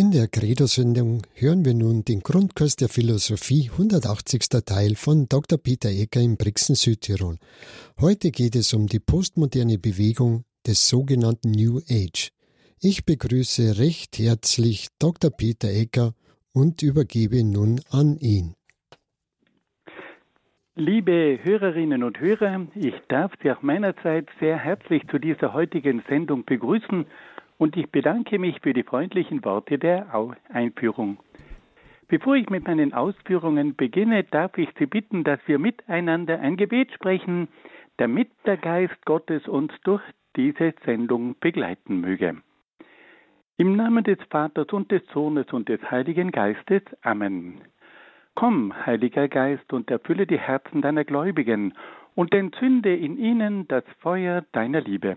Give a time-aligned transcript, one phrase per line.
[0.00, 4.42] In der Credo-Sendung hören wir nun den Grundkurs der Philosophie 180.
[4.64, 5.58] Teil von Dr.
[5.58, 7.38] Peter Ecker in Brixen, Südtirol.
[8.00, 12.30] Heute geht es um die postmoderne Bewegung des sogenannten New Age.
[12.80, 15.32] Ich begrüße recht herzlich Dr.
[15.32, 16.14] Peter Ecker
[16.54, 18.54] und übergebe nun an ihn.
[20.76, 26.44] Liebe Hörerinnen und Hörer, ich darf Sie auch meinerzeit sehr herzlich zu dieser heutigen Sendung
[26.44, 27.04] begrüßen
[27.58, 30.06] und ich bedanke mich für die freundlichen Worte der
[30.48, 31.18] Einführung.
[32.06, 36.90] Bevor ich mit meinen Ausführungen beginne, darf ich Sie bitten, dass wir miteinander ein Gebet
[36.92, 37.48] sprechen,
[37.98, 40.02] damit der Geist Gottes uns durch
[40.36, 42.36] diese Sendung begleiten möge.
[43.58, 46.82] Im Namen des Vaters und des Sohnes und des Heiligen Geistes.
[47.02, 47.60] Amen.
[48.36, 51.74] Komm, Heiliger Geist, und erfülle die Herzen deiner Gläubigen
[52.14, 55.16] und entzünde in ihnen das Feuer deiner Liebe.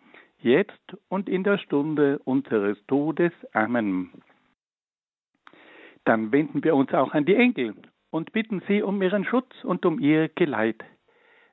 [0.43, 3.31] jetzt und in der Stunde unseres Todes.
[3.53, 4.11] Amen.
[6.05, 7.75] Dann wenden wir uns auch an die Engel
[8.09, 10.83] und bitten sie um ihren Schutz und um ihr Geleit.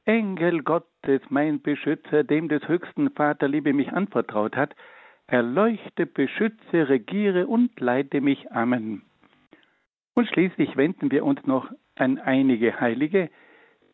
[0.05, 4.75] Engel Gottes, mein Beschützer, dem des höchsten Vaterliebe mich anvertraut hat,
[5.27, 8.50] erleuchte, beschütze, regiere und leite mich.
[8.50, 9.03] Amen.
[10.14, 13.31] Und schließlich wenden wir uns noch an einige Heilige,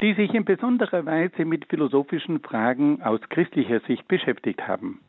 [0.00, 5.00] die sich in besonderer Weise mit philosophischen Fragen aus christlicher Sicht beschäftigt haben.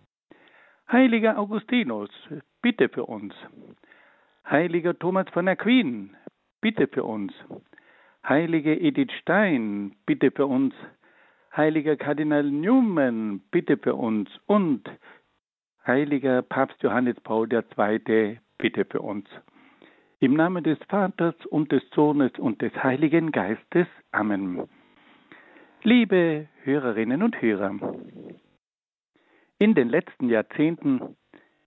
[0.91, 2.09] Heiliger Augustinus,
[2.61, 3.33] bitte für uns.
[4.50, 6.16] Heiliger Thomas von Aquin,
[6.61, 7.33] bitte für uns.
[8.28, 10.73] Heilige Edith Stein, bitte für uns.
[11.56, 14.29] Heiliger Kardinal Newman, bitte für uns.
[14.46, 14.84] Und
[15.85, 19.28] Heiliger Papst Johannes Paul II, bitte für uns.
[20.20, 23.88] Im Namen des Vaters und des Sohnes und des Heiligen Geistes.
[24.12, 24.64] Amen.
[25.84, 27.76] Liebe Hörerinnen und Hörer,
[29.59, 31.18] in den letzten Jahrzehnten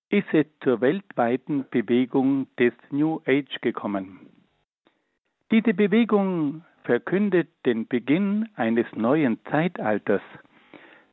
[0.09, 4.21] ist es zur weltweiten Bewegung des New Age gekommen.
[5.51, 10.23] Diese Bewegung verkündet den Beginn eines neuen Zeitalters,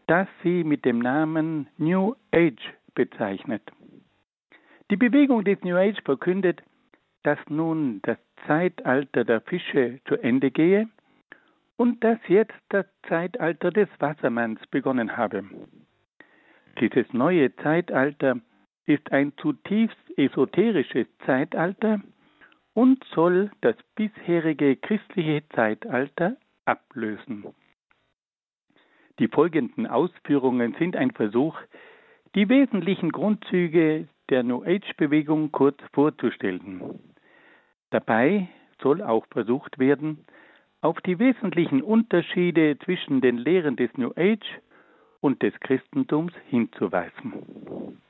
[0.07, 3.61] das sie mit dem Namen New Age bezeichnet.
[4.89, 6.63] Die Bewegung des New Age verkündet,
[7.25, 10.87] dass nun das Zeitalter der Fische zu Ende gehe
[11.75, 15.43] und dass jetzt das Zeitalter des Wassermanns begonnen habe.
[16.79, 18.39] Dieses neue Zeitalter
[18.85, 21.99] ist ein zutiefst esoterisches Zeitalter
[22.75, 27.45] und soll das bisherige christliche Zeitalter ablösen.
[29.17, 31.57] Die folgenden Ausführungen sind ein Versuch,
[32.35, 36.99] die wesentlichen Grundzüge der New Age-Bewegung kurz vorzustellen.
[37.95, 38.49] Dabei
[38.81, 40.25] soll auch versucht werden,
[40.81, 44.59] auf die wesentlichen Unterschiede zwischen den Lehren des New Age
[45.21, 48.01] und des Christentums hinzuweisen.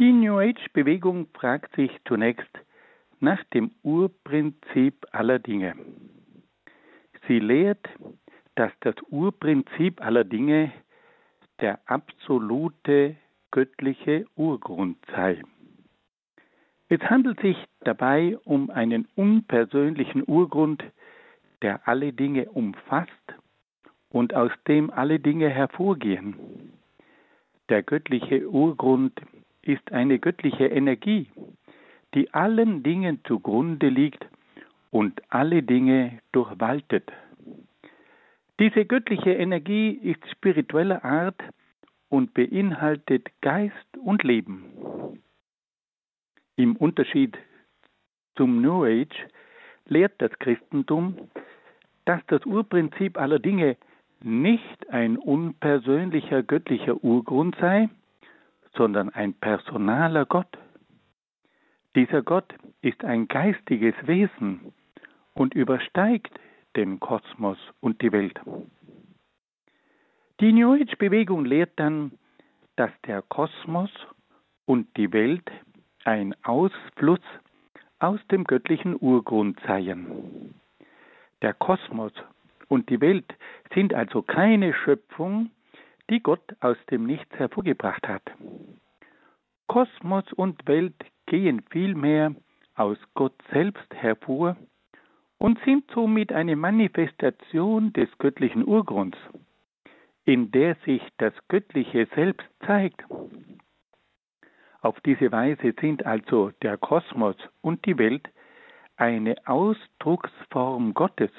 [0.00, 2.50] Die New Age-Bewegung fragt sich zunächst
[3.20, 5.76] nach dem Urprinzip aller Dinge.
[7.28, 7.88] Sie lehrt,
[8.56, 10.72] dass das Urprinzip aller Dinge
[11.60, 13.14] der absolute
[13.52, 15.40] göttliche Urgrund sei.
[16.88, 20.84] Es handelt sich dabei um einen unpersönlichen Urgrund,
[21.62, 23.10] der alle Dinge umfasst
[24.10, 26.72] und aus dem alle Dinge hervorgehen.
[27.68, 29.20] Der göttliche Urgrund
[29.62, 31.28] ist eine göttliche Energie,
[32.14, 34.24] die allen Dingen zugrunde liegt
[34.90, 37.10] und alle Dinge durchwaltet.
[38.60, 41.42] Diese göttliche Energie ist spiritueller Art
[42.08, 44.64] und beinhaltet Geist und Leben.
[46.56, 47.36] Im Unterschied
[48.36, 49.26] zum New Age
[49.86, 51.28] lehrt das Christentum,
[52.06, 53.76] dass das Urprinzip aller Dinge
[54.22, 57.88] nicht ein unpersönlicher göttlicher Urgrund sei,
[58.74, 60.58] sondern ein personaler Gott.
[61.94, 64.72] Dieser Gott ist ein geistiges Wesen
[65.34, 66.38] und übersteigt
[66.76, 68.38] den Kosmos und die Welt.
[70.40, 72.12] Die New Age-Bewegung lehrt dann,
[72.76, 73.90] dass der Kosmos
[74.66, 75.50] und die Welt
[76.06, 77.20] ein Ausfluss
[77.98, 80.54] aus dem göttlichen Urgrund seien.
[81.42, 82.12] Der Kosmos
[82.68, 83.34] und die Welt
[83.74, 85.50] sind also keine Schöpfung,
[86.08, 88.22] die Gott aus dem Nichts hervorgebracht hat.
[89.66, 90.94] Kosmos und Welt
[91.26, 92.34] gehen vielmehr
[92.76, 94.56] aus Gott selbst hervor
[95.38, 99.18] und sind somit eine Manifestation des göttlichen Urgrunds,
[100.24, 103.02] in der sich das Göttliche selbst zeigt.
[104.86, 108.30] Auf diese Weise sind also der Kosmos und die Welt
[108.96, 111.32] eine Ausdrucksform Gottes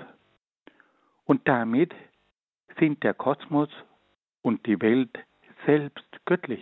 [1.23, 1.95] und damit
[2.77, 3.69] sind der Kosmos
[4.41, 5.17] und die Welt
[5.65, 6.61] selbst göttlich.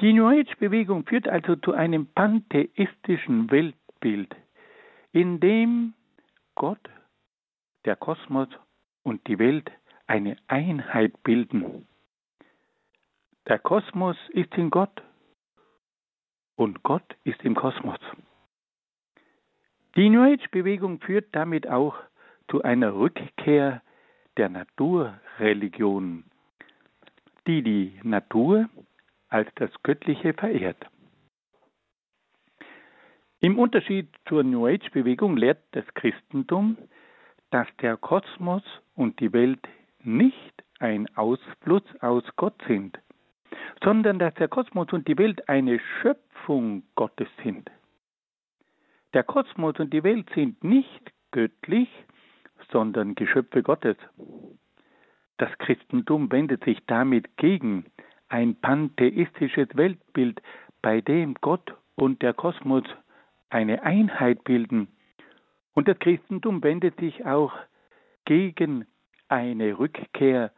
[0.00, 4.34] Die New Age-Bewegung führt also zu einem pantheistischen Weltbild,
[5.12, 5.94] in dem
[6.56, 6.90] Gott,
[7.84, 8.48] der Kosmos
[9.04, 9.70] und die Welt
[10.08, 11.86] eine Einheit bilden.
[13.46, 15.00] Der Kosmos ist in Gott
[16.62, 17.98] und Gott ist im Kosmos.
[19.96, 21.96] Die New Age-Bewegung führt damit auch
[22.48, 23.82] zu einer Rückkehr
[24.36, 26.24] der Naturreligion,
[27.46, 28.68] die die Natur
[29.28, 30.86] als das Göttliche verehrt.
[33.40, 36.78] Im Unterschied zur New Age-Bewegung lehrt das Christentum,
[37.50, 38.62] dass der Kosmos
[38.94, 39.66] und die Welt
[40.04, 42.98] nicht ein Ausfluss aus Gott sind,
[43.82, 47.70] sondern dass der Kosmos und die Welt eine Schöpfung Gottes sind.
[49.14, 51.88] Der Kosmos und die Welt sind nicht göttlich,
[52.70, 53.96] sondern Geschöpfe Gottes.
[55.38, 57.86] Das Christentum wendet sich damit gegen
[58.28, 60.40] ein pantheistisches Weltbild,
[60.80, 62.84] bei dem Gott und der Kosmos
[63.50, 64.88] eine Einheit bilden.
[65.74, 67.52] Und das Christentum wendet sich auch
[68.24, 68.86] gegen
[69.28, 70.52] eine Rückkehr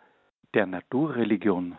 [0.55, 1.77] der Naturreligion.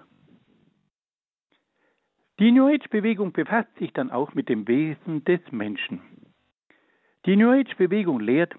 [2.38, 6.02] Die New Age-Bewegung befasst sich dann auch mit dem Wesen des Menschen.
[7.26, 8.54] Die New Age-Bewegung lehrt,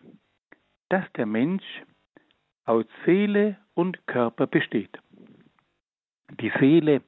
[0.89, 1.65] dass der Mensch
[2.65, 4.99] aus Seele und Körper besteht.
[6.41, 7.03] Die Seele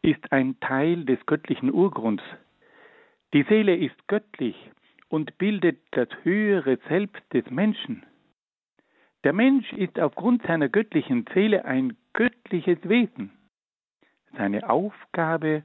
[0.00, 2.24] ist ein Teil des göttlichen Urgrunds.
[3.34, 4.56] Die Seele ist göttlich
[5.08, 8.06] und bildet das höhere Selbst des Menschen.
[9.22, 13.32] Der Mensch ist aufgrund seiner göttlichen Seele ein göttliches Wesen.
[14.36, 15.62] Seine Aufgabe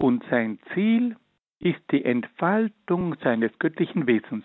[0.00, 1.16] und sein Ziel
[1.58, 4.44] ist die Entfaltung seines göttlichen Wesens.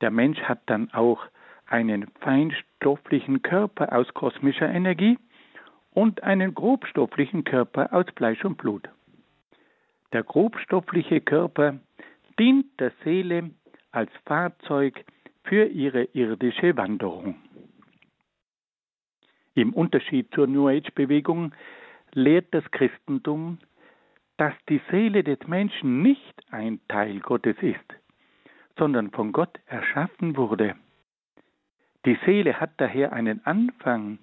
[0.00, 1.24] Der Mensch hat dann auch
[1.66, 5.18] einen feinstofflichen Körper aus kosmischer Energie
[5.92, 8.88] und einen grobstofflichen Körper aus Fleisch und Blut.
[10.12, 11.78] Der grobstoffliche Körper
[12.38, 13.50] dient der Seele
[13.92, 15.04] als Fahrzeug
[15.44, 17.36] für ihre irdische Wanderung.
[19.54, 21.52] Im Unterschied zur New Age-Bewegung
[22.12, 23.58] lehrt das Christentum,
[24.38, 27.94] dass die Seele des Menschen nicht ein Teil Gottes ist,
[28.78, 30.76] sondern von Gott erschaffen wurde.
[32.06, 34.18] Die Seele hat daher einen Anfang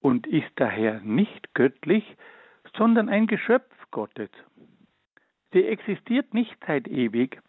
[0.00, 2.04] und ist daher nicht göttlich,
[2.76, 4.30] sondern ein Geschöpf Gottes.
[5.52, 7.40] Sie existiert nicht seit ewig,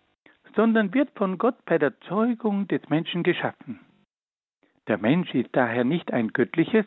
[0.56, 3.80] sondern wird von Gott bei der Zeugung des Menschen geschaffen.
[4.88, 6.86] Der Mensch ist daher nicht ein göttliches,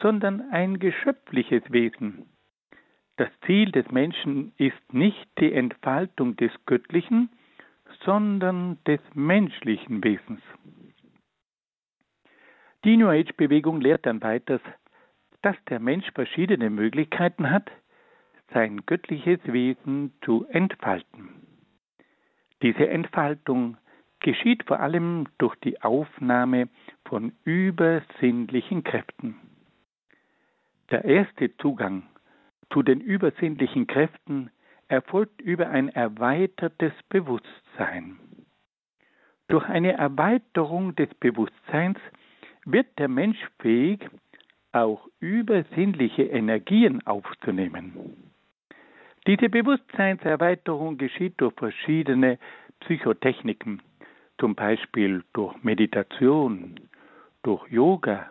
[0.00, 2.26] sondern ein geschöpfliches Wesen.
[3.20, 7.28] Das Ziel des Menschen ist nicht die Entfaltung des Göttlichen,
[8.02, 10.40] sondern des menschlichen Wesens.
[12.82, 14.62] Die New Age-Bewegung lehrt dann weiters,
[15.42, 17.70] dass der Mensch verschiedene Möglichkeiten hat,
[18.54, 21.28] sein göttliches Wesen zu entfalten.
[22.62, 23.76] Diese Entfaltung
[24.20, 26.70] geschieht vor allem durch die Aufnahme
[27.04, 29.36] von übersinnlichen Kräften.
[30.90, 32.04] Der erste Zugang
[32.72, 34.50] zu den übersinnlichen Kräften
[34.88, 38.18] erfolgt über ein erweitertes Bewusstsein.
[39.48, 41.98] Durch eine Erweiterung des Bewusstseins
[42.64, 44.08] wird der Mensch fähig,
[44.72, 48.30] auch übersinnliche Energien aufzunehmen.
[49.26, 52.38] Diese Bewusstseinserweiterung geschieht durch verschiedene
[52.80, 53.82] Psychotechniken,
[54.38, 56.80] zum Beispiel durch Meditation,
[57.42, 58.30] durch Yoga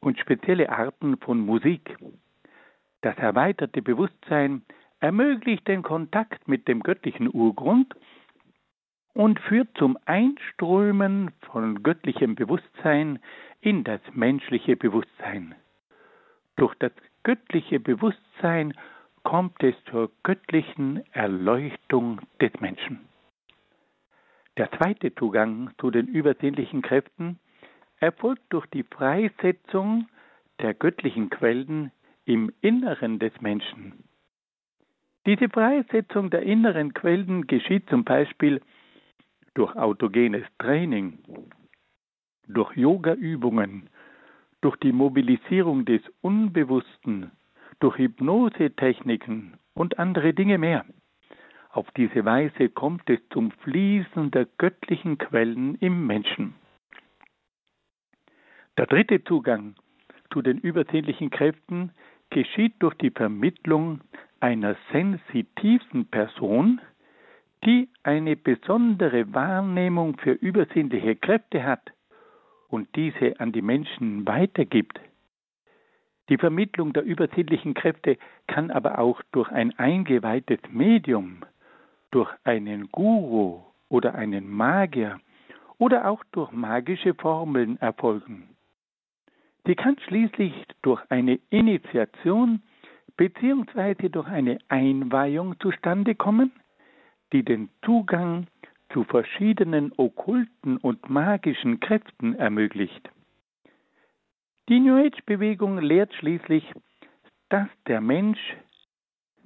[0.00, 1.96] und spezielle Arten von Musik.
[3.02, 4.62] Das erweiterte Bewusstsein
[5.00, 7.94] ermöglicht den Kontakt mit dem göttlichen Urgrund
[9.12, 13.18] und führt zum Einströmen von göttlichem Bewusstsein
[13.60, 15.54] in das menschliche Bewusstsein.
[16.56, 16.92] Durch das
[17.24, 18.74] göttliche Bewusstsein
[19.24, 23.00] kommt es zur göttlichen Erleuchtung des Menschen.
[24.56, 27.40] Der zweite Zugang zu den übersinnlichen Kräften
[27.98, 30.08] erfolgt durch die Freisetzung
[30.60, 31.90] der göttlichen Quellen
[32.24, 34.04] im Inneren des Menschen.
[35.26, 38.60] Diese Freisetzung der inneren Quellen geschieht zum Beispiel
[39.54, 41.18] durch autogenes Training,
[42.48, 43.88] durch Yoga-Übungen,
[44.60, 47.30] durch die Mobilisierung des Unbewussten,
[47.80, 50.84] durch Hypnosetechniken und andere Dinge mehr.
[51.70, 56.54] Auf diese Weise kommt es zum Fließen der göttlichen Quellen im Menschen.
[58.76, 59.74] Der dritte Zugang
[60.32, 61.92] zu den übersinnlichen Kräften
[62.32, 64.00] geschieht durch die Vermittlung
[64.40, 66.80] einer sensitiven Person,
[67.64, 71.92] die eine besondere Wahrnehmung für übersinnliche Kräfte hat
[72.68, 74.98] und diese an die Menschen weitergibt.
[76.28, 81.44] Die Vermittlung der übersinnlichen Kräfte kann aber auch durch ein eingeweihtes Medium,
[82.10, 85.20] durch einen Guru oder einen Magier
[85.78, 88.51] oder auch durch magische Formeln erfolgen.
[89.64, 90.52] Sie kann schließlich
[90.82, 92.62] durch eine Initiation
[93.16, 94.08] bzw.
[94.08, 96.52] durch eine Einweihung zustande kommen,
[97.32, 98.46] die den Zugang
[98.92, 103.08] zu verschiedenen okkulten und magischen Kräften ermöglicht.
[104.68, 106.64] Die New Age-Bewegung lehrt schließlich,
[107.48, 108.40] dass der Mensch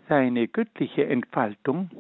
[0.08, 1.90] seine göttliche Entfaltung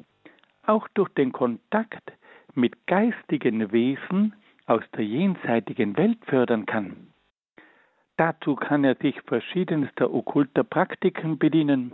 [0.62, 2.12] auch durch den Kontakt
[2.54, 4.34] mit geistigen Wesen
[4.66, 7.12] aus der jenseitigen Welt fördern kann.
[8.16, 11.92] Dazu kann er sich verschiedenster okkulter Praktiken bedienen.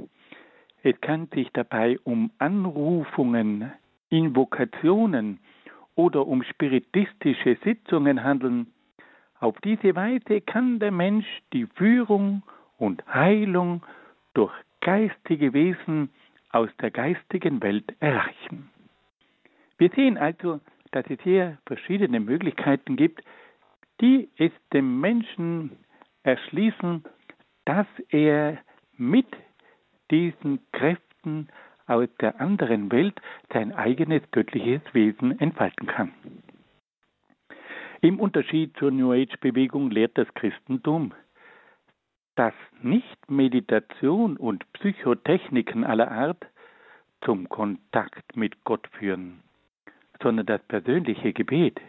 [0.83, 3.73] Es kann sich dabei um Anrufungen,
[4.09, 5.38] Invokationen
[5.95, 8.69] oder um spiritistische Sitzungen handeln.
[9.41, 12.43] Auf diese Weise kann der Mensch die Führung
[12.79, 13.83] und Heilung
[14.35, 16.11] durch geistige Wesen
[16.50, 18.71] aus der geistigen Welt erreichen.
[19.79, 20.61] Wir sehen also,
[20.93, 23.23] dass es hier verschiedene Möglichkeiten gibt,
[24.00, 25.73] die es dem Menschen
[26.23, 27.05] erschließen,
[27.64, 28.59] dass er
[28.97, 29.26] mit
[30.11, 31.49] diesen Kräften
[31.87, 33.21] aus der anderen Welt
[33.52, 36.12] sein eigenes göttliches Wesen entfalten kann.
[38.00, 41.14] Im Unterschied zur New Age-Bewegung lehrt das Christentum,
[42.35, 46.45] dass nicht Meditation und Psychotechniken aller Art
[47.25, 49.43] zum Kontakt mit Gott führen,
[50.23, 51.81] sondern das persönliche Gebet,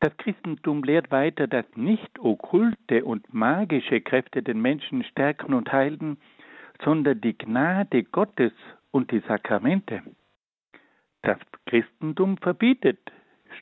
[0.00, 6.18] das Christentum lehrt weiter, dass nicht okkulte und magische Kräfte den Menschen stärken und heilen,
[6.82, 8.52] sondern die Gnade Gottes
[8.90, 10.02] und die Sakramente.
[11.22, 12.98] Das Christentum verbietet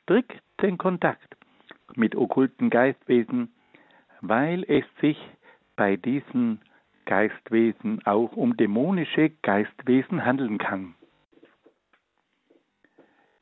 [0.01, 1.35] strikt den Kontakt
[1.95, 3.53] mit okkulten Geistwesen,
[4.21, 5.17] weil es sich
[5.75, 6.61] bei diesen
[7.05, 10.95] Geistwesen auch um dämonische Geistwesen handeln kann.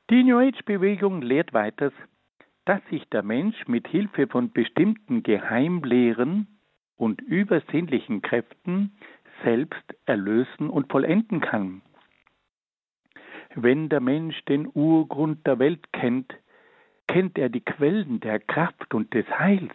[0.09, 1.93] Die New Age Bewegung lehrt weiters,
[2.67, 6.59] dass sich der Mensch mit Hilfe von bestimmten Geheimlehren
[6.97, 8.91] und übersinnlichen Kräften
[9.41, 11.81] selbst erlösen und vollenden kann.
[13.55, 16.33] Wenn der Mensch den Urgrund der Welt kennt,
[17.07, 19.73] kennt er die Quellen der Kraft und des Heils.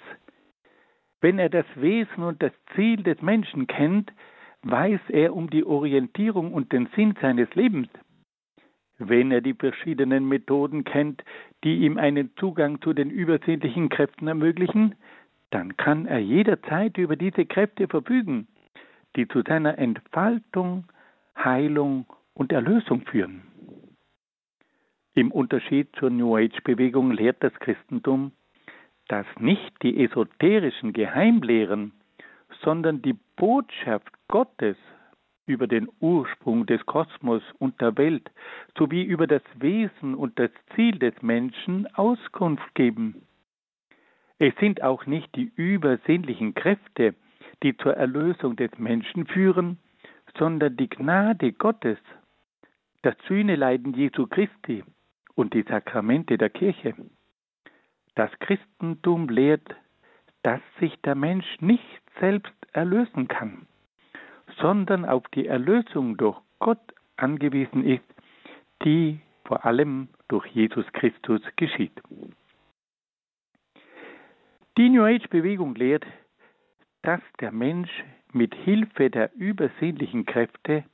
[1.23, 4.13] Wenn er das Wesen und das Ziel des Menschen kennt,
[4.65, 7.89] weiß er um die Orientierung und den Sinn seines Lebens.
[9.09, 11.25] Wenn er die verschiedenen Methoden kennt,
[11.65, 14.95] die ihm einen Zugang zu den übersinnlichen Kräften ermöglichen,
[15.51, 18.47] dann kann er jederzeit über diese Kräfte verfügen,
[19.17, 20.85] die zu seiner Entfaltung,
[21.37, 23.43] Heilung und Erlösung führen.
[25.15, 28.33] Im Unterschied zur New Age-Bewegung lehrt das Christentum,
[29.09, 31.93] dass nicht die esoterischen Geheimlehren,
[32.63, 34.77] sondern die Botschaft Gottes
[35.47, 38.31] über den Ursprung des Kosmos und der Welt
[38.79, 43.27] sowie über das Wesen und das Ziel des Menschen Auskunft geben.
[44.39, 47.15] Es sind auch nicht die übersinnlichen Kräfte,
[47.63, 49.79] die zur Erlösung des Menschen führen,
[50.39, 51.99] sondern die Gnade Gottes,
[53.03, 54.85] das Sühneleiden Jesu Christi
[55.35, 56.95] und die Sakramente der Kirche.
[58.15, 59.75] Das Christentum lehrt,
[60.43, 63.67] dass sich der Mensch nicht selbst erlösen kann
[64.61, 68.05] sondern auf die Erlösung durch Gott angewiesen ist,
[68.85, 72.01] die vor allem durch Jesus Christus geschieht.
[74.79, 76.07] Die New Age Bewegung lehrt,
[77.03, 77.91] dass der Mensch
[78.33, 80.85] mit Hilfe der übersinnlichen Kräfte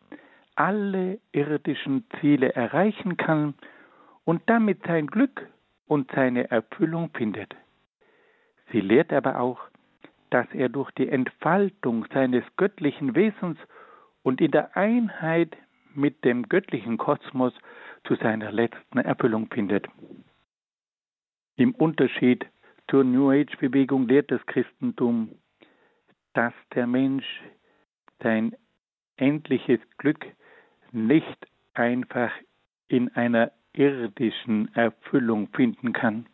[0.57, 3.55] alle irdischen Ziele erreichen kann
[4.25, 5.49] und damit sein Glück
[5.87, 7.55] und seine Erfüllung findet.
[8.73, 9.61] Sie lehrt aber auch,
[10.30, 13.58] dass er durch die Entfaltung seines göttlichen Wesens
[14.23, 15.56] und in der Einheit
[15.94, 17.52] mit dem göttlichen Kosmos
[18.04, 19.87] zu seiner letzten Erfüllung findet.
[21.56, 22.47] Im Unterschied
[22.90, 25.30] zur New Age-Bewegung lehrt das Christentum,
[26.35, 27.26] dass der Mensch
[28.23, 28.54] sein
[29.16, 30.25] endliches Glück
[30.92, 32.30] nicht einfach
[32.88, 36.26] in einer irdischen Erfüllung finden kann,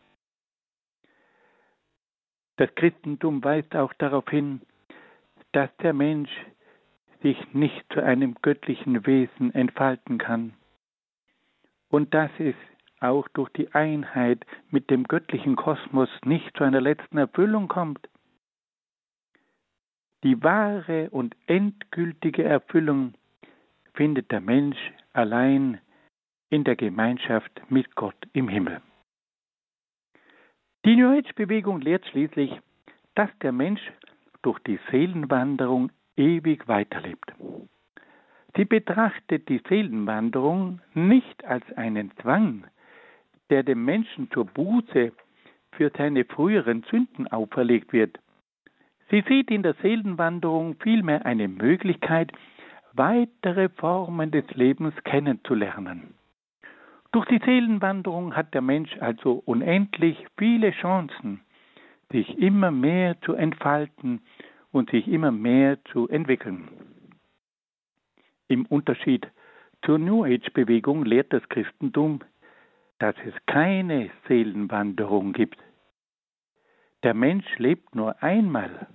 [2.57, 4.61] das Christentum weist auch darauf hin,
[5.51, 6.31] dass der Mensch
[7.21, 10.53] sich nicht zu einem göttlichen Wesen entfalten kann,
[11.89, 12.55] und dass es
[12.99, 18.09] auch durch die Einheit mit dem göttlichen Kosmos nicht zu einer letzten Erfüllung kommt.
[20.23, 23.13] Die wahre und endgültige Erfüllung
[23.93, 24.77] findet der Mensch
[25.13, 25.79] allein
[26.49, 28.81] in der Gemeinschaft mit Gott im Himmel.
[30.85, 32.51] Die New Age-Bewegung lehrt schließlich,
[33.15, 33.81] dass der Mensch
[34.43, 37.33] durch die Seelenwanderung ewig weiterlebt.
[38.55, 42.65] Sie betrachtet die Seelenwanderung nicht als einen Zwang,
[43.49, 45.11] der dem Menschen zur Buße
[45.71, 48.19] für seine früheren Sünden auferlegt wird.
[49.09, 52.31] Sie sieht in der Seelenwanderung vielmehr eine Möglichkeit,
[52.93, 56.14] weitere Formen des Lebens kennenzulernen.
[57.15, 61.39] Durch die Seelenwanderung hat der Mensch also unendlich viele Chancen,
[62.11, 64.19] sich immer mehr zu entfalten
[64.73, 66.67] und sich immer mehr zu entwickeln.
[68.49, 69.25] Im Unterschied
[69.85, 72.19] zur New Age-Bewegung lehrt das Christentum,
[72.99, 75.57] dass es keine Seelenwanderung gibt.
[77.03, 78.87] Der Mensch lebt nur einmal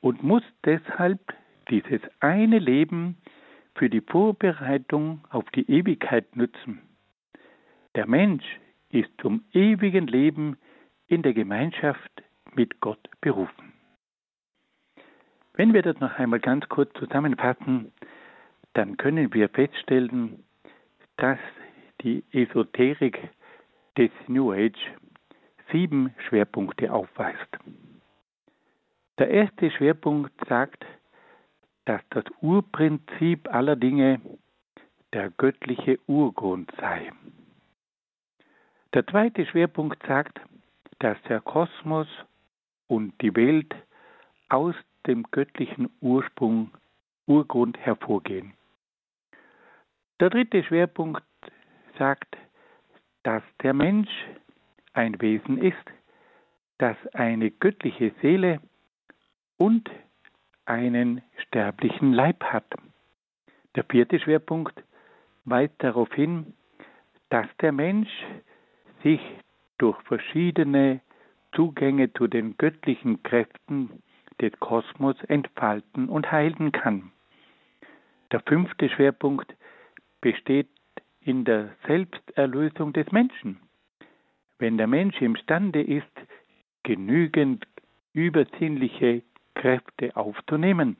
[0.00, 1.20] und muss deshalb
[1.68, 3.18] dieses eine Leben
[3.74, 6.80] für die Vorbereitung auf die Ewigkeit nützen.
[7.96, 8.44] Der Mensch
[8.90, 10.58] ist zum ewigen Leben
[11.08, 12.22] in der Gemeinschaft
[12.54, 13.72] mit Gott berufen.
[15.54, 17.92] Wenn wir das noch einmal ganz kurz zusammenfassen,
[18.74, 20.44] dann können wir feststellen,
[21.16, 21.38] dass
[22.02, 23.30] die Esoterik
[23.96, 24.92] des New Age
[25.72, 27.58] sieben Schwerpunkte aufweist.
[29.18, 30.84] Der erste Schwerpunkt sagt,
[31.86, 34.20] dass das Urprinzip aller Dinge
[35.14, 37.10] der göttliche Urgrund sei.
[38.94, 40.40] Der zweite Schwerpunkt sagt,
[41.00, 42.08] dass der Kosmos
[42.86, 43.74] und die Welt
[44.48, 44.74] aus
[45.06, 46.70] dem göttlichen Ursprung,
[47.26, 48.54] Urgrund hervorgehen.
[50.20, 51.24] Der dritte Schwerpunkt
[51.98, 52.36] sagt,
[53.24, 54.10] dass der Mensch
[54.92, 55.76] ein Wesen ist,
[56.78, 58.60] das eine göttliche Seele
[59.56, 59.90] und
[60.64, 62.66] einen sterblichen Leib hat.
[63.74, 64.82] Der vierte Schwerpunkt
[65.44, 66.54] weist darauf hin,
[67.30, 68.10] dass der Mensch
[69.06, 69.20] sich
[69.78, 71.00] durch verschiedene
[71.54, 74.02] Zugänge zu den göttlichen Kräften
[74.40, 77.12] des Kosmos entfalten und heilen kann.
[78.32, 79.54] Der fünfte Schwerpunkt
[80.20, 80.68] besteht
[81.20, 83.60] in der Selbsterlösung des Menschen.
[84.58, 86.16] Wenn der Mensch imstande ist,
[86.82, 87.64] genügend
[88.12, 89.22] übersinnliche
[89.54, 90.96] Kräfte aufzunehmen,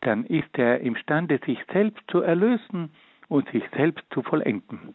[0.00, 2.94] dann ist er imstande, sich selbst zu erlösen
[3.28, 4.94] und sich selbst zu vollenden.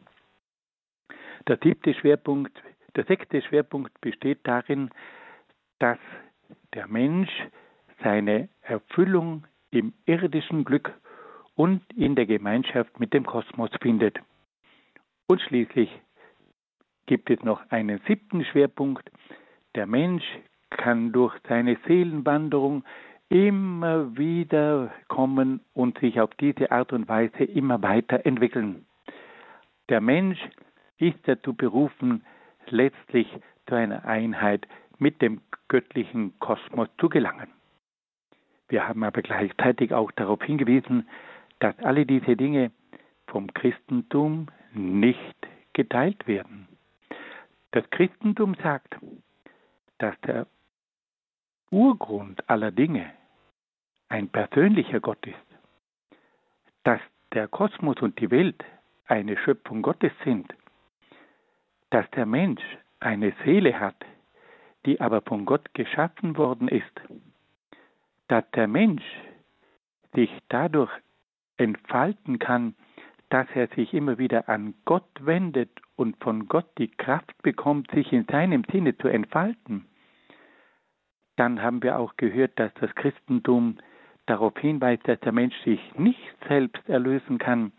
[1.48, 2.62] Der siebte Schwerpunkt,
[2.96, 4.90] der sechste Schwerpunkt besteht darin,
[5.80, 5.98] dass
[6.74, 7.32] der Mensch
[8.04, 10.94] seine Erfüllung im irdischen Glück
[11.56, 14.20] und in der Gemeinschaft mit dem Kosmos findet.
[15.28, 15.90] Und schließlich
[17.06, 19.10] gibt es noch einen siebten Schwerpunkt.
[19.76, 20.24] Der Mensch
[20.70, 22.84] kann durch seine Seelenwanderung
[23.30, 28.86] immer wieder kommen und sich auf diese Art und Weise immer weiterentwickeln.
[29.90, 30.40] Der Mensch
[31.00, 32.24] ist dazu berufen,
[32.68, 33.28] letztlich
[33.68, 37.50] zu einer Einheit mit dem göttlichen Kosmos zu gelangen.
[38.70, 41.08] Wir haben aber gleichzeitig auch darauf hingewiesen,
[41.60, 42.72] dass alle diese Dinge
[43.28, 46.68] vom Christentum nicht geteilt werden.
[47.72, 48.98] Das Christentum sagt,
[50.00, 50.48] dass der
[51.70, 53.12] Urgrund aller Dinge
[54.10, 55.36] ein persönlicher Gott ist,
[56.84, 57.02] dass
[57.34, 58.64] der Kosmos und die Welt
[59.06, 60.54] eine Schöpfung Gottes sind
[61.90, 62.62] dass der Mensch
[63.00, 63.96] eine Seele hat,
[64.86, 66.92] die aber von Gott geschaffen worden ist,
[68.28, 69.04] dass der Mensch
[70.14, 70.92] sich dadurch
[71.58, 72.76] entfalten kann,
[73.30, 78.12] dass er sich immer wieder an Gott wendet und von Gott die Kraft bekommt, sich
[78.14, 79.86] in seinem Sinne zu entfalten,
[81.36, 83.78] dann haben wir auch gehört, dass das Christentum
[84.26, 87.72] darauf hinweist, dass der Mensch sich nicht selbst erlösen kann,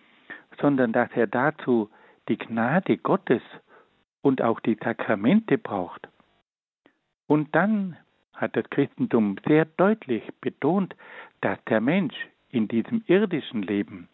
[0.61, 1.91] sondern dass er dazu
[2.29, 3.43] die Gnade Gottes
[4.29, 6.07] und auch die Sakramente braucht.
[7.27, 7.97] Und dann
[8.35, 10.95] hat das Christentum sehr deutlich betont,
[11.41, 12.15] dass der Mensch
[12.51, 14.07] in diesem irdischen Leben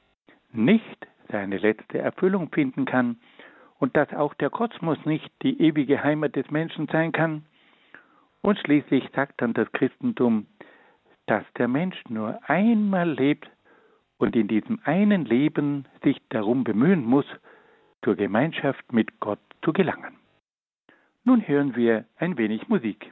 [0.52, 3.16] nicht seine letzte Erfüllung finden kann
[3.80, 7.44] und dass auch der Kosmos nicht die ewige Heimat des Menschen sein kann.
[8.40, 10.46] Und schließlich sagt dann das Christentum,
[11.26, 13.50] dass der Mensch nur einmal lebt
[14.18, 17.26] und in diesem einen Leben sich darum bemühen muss,
[18.04, 20.16] zur Gemeinschaft mit Gott zu gelangen.
[21.24, 23.10] Nun hören wir ein wenig Musik.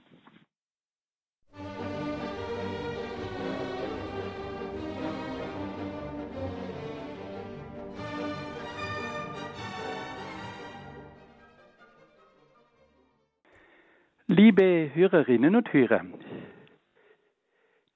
[14.26, 16.04] Liebe Hörerinnen und Hörer,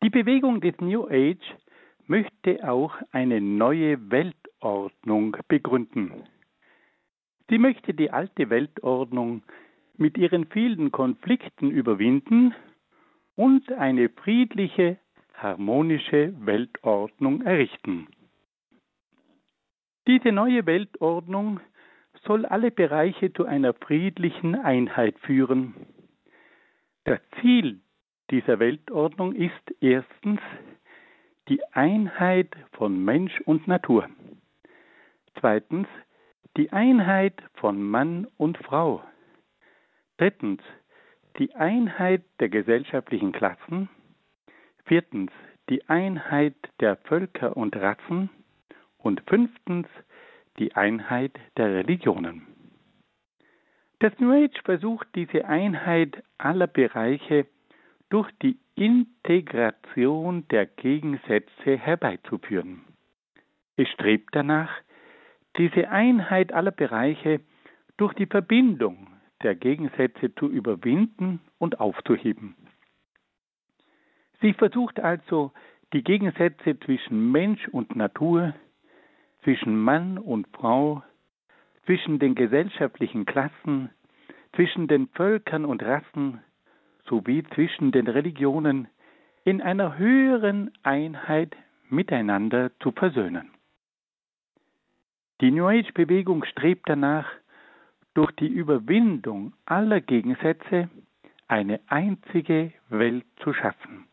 [0.02, 1.56] die Bewegung des New Age
[2.06, 6.12] möchte auch eine neue Weltordnung begründen.
[7.48, 9.42] Sie möchte die alte Weltordnung
[9.96, 12.54] mit ihren vielen Konflikten überwinden
[13.36, 14.98] und eine friedliche,
[15.34, 18.08] harmonische Weltordnung errichten.
[20.06, 21.60] Diese neue Weltordnung
[22.24, 25.74] soll alle Bereiche zu einer friedlichen Einheit führen.
[27.04, 27.80] Das Ziel
[28.30, 30.40] dieser Weltordnung ist erstens
[31.48, 34.08] die Einheit von Mensch und Natur.
[35.38, 35.86] Zweitens
[36.56, 39.02] die Einheit von Mann und Frau.
[40.16, 40.62] Drittens
[41.38, 43.88] die Einheit der gesellschaftlichen Klassen.
[44.86, 45.30] Viertens
[45.68, 48.30] die Einheit der Völker und Rassen.
[48.98, 49.86] Und fünftens
[50.58, 52.46] die Einheit der Religionen.
[53.98, 57.46] Das New Age versucht diese Einheit aller Bereiche
[58.08, 62.84] durch die Integration der Gegensätze herbeizuführen.
[63.76, 64.70] Es strebt danach,
[65.58, 67.40] diese Einheit aller Bereiche
[67.96, 69.08] durch die Verbindung
[69.42, 72.56] der Gegensätze zu überwinden und aufzuheben.
[74.40, 75.52] Sie versucht also,
[75.92, 78.54] die Gegensätze zwischen Mensch und Natur,
[79.44, 81.02] zwischen Mann und Frau,
[81.84, 83.90] zwischen den gesellschaftlichen Klassen,
[84.54, 86.42] zwischen den Völkern und Rassen
[87.08, 88.88] sowie zwischen den Religionen
[89.44, 91.56] in einer höheren Einheit
[91.88, 93.55] miteinander zu versöhnen.
[95.42, 97.26] Die New Age-Bewegung strebt danach,
[98.14, 100.88] durch die Überwindung aller Gegensätze
[101.46, 104.06] eine einzige Welt zu schaffen.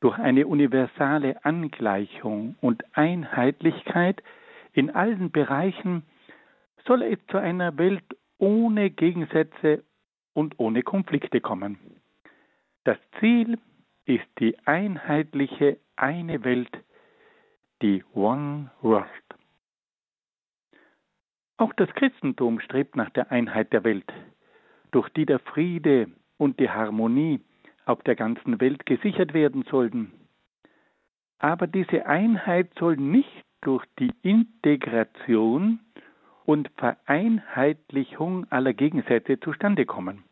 [0.00, 4.22] Durch eine universale Angleichung und Einheitlichkeit
[4.74, 6.02] in allen Bereichen
[6.86, 8.04] soll es zu einer Welt
[8.36, 9.82] ohne Gegensätze
[10.34, 11.78] und ohne Konflikte kommen.
[12.84, 13.58] Das Ziel
[14.04, 16.70] ist die einheitliche eine Welt,
[17.80, 19.08] die One World.
[21.60, 24.10] Auch das Christentum strebt nach der Einheit der Welt,
[24.92, 27.40] durch die der Friede und die Harmonie
[27.84, 30.10] auf der ganzen Welt gesichert werden sollten.
[31.38, 35.80] Aber diese Einheit soll nicht durch die Integration
[36.46, 40.24] und Vereinheitlichung aller Gegensätze zustande kommen.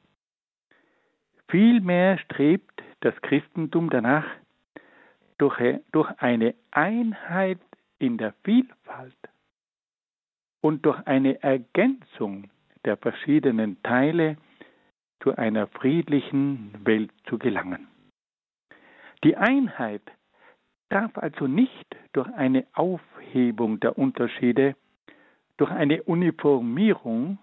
[1.49, 4.25] Vielmehr strebt das Christentum danach,
[5.37, 5.59] durch,
[5.93, 7.61] durch eine Einheit
[7.99, 9.15] in der Vielfalt
[10.69, 12.51] und durch eine Ergänzung
[12.85, 14.37] der verschiedenen Teile
[15.21, 17.89] zu einer friedlichen Welt zu gelangen.
[19.25, 20.03] Die Einheit
[20.91, 24.77] darf also nicht durch eine Aufhebung der Unterschiede,
[25.57, 27.39] durch eine Uniformierung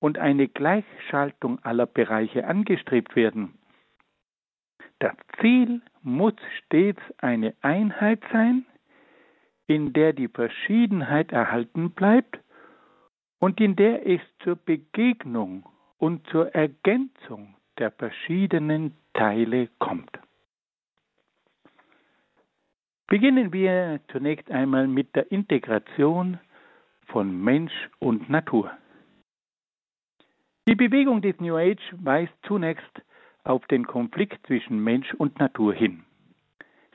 [0.00, 3.56] und eine Gleichschaltung aller Bereiche angestrebt werden.
[4.98, 8.66] Das Ziel muss stets eine Einheit sein,
[9.68, 12.40] in der die Verschiedenheit erhalten bleibt
[13.38, 15.64] und in der es zur Begegnung
[15.98, 20.10] und zur Ergänzung der verschiedenen Teile kommt.
[23.06, 26.40] Beginnen wir zunächst einmal mit der Integration
[27.06, 28.72] von Mensch und Natur.
[30.68, 33.02] Die Bewegung des New Age weist zunächst
[33.44, 36.04] auf den Konflikt zwischen Mensch und Natur hin.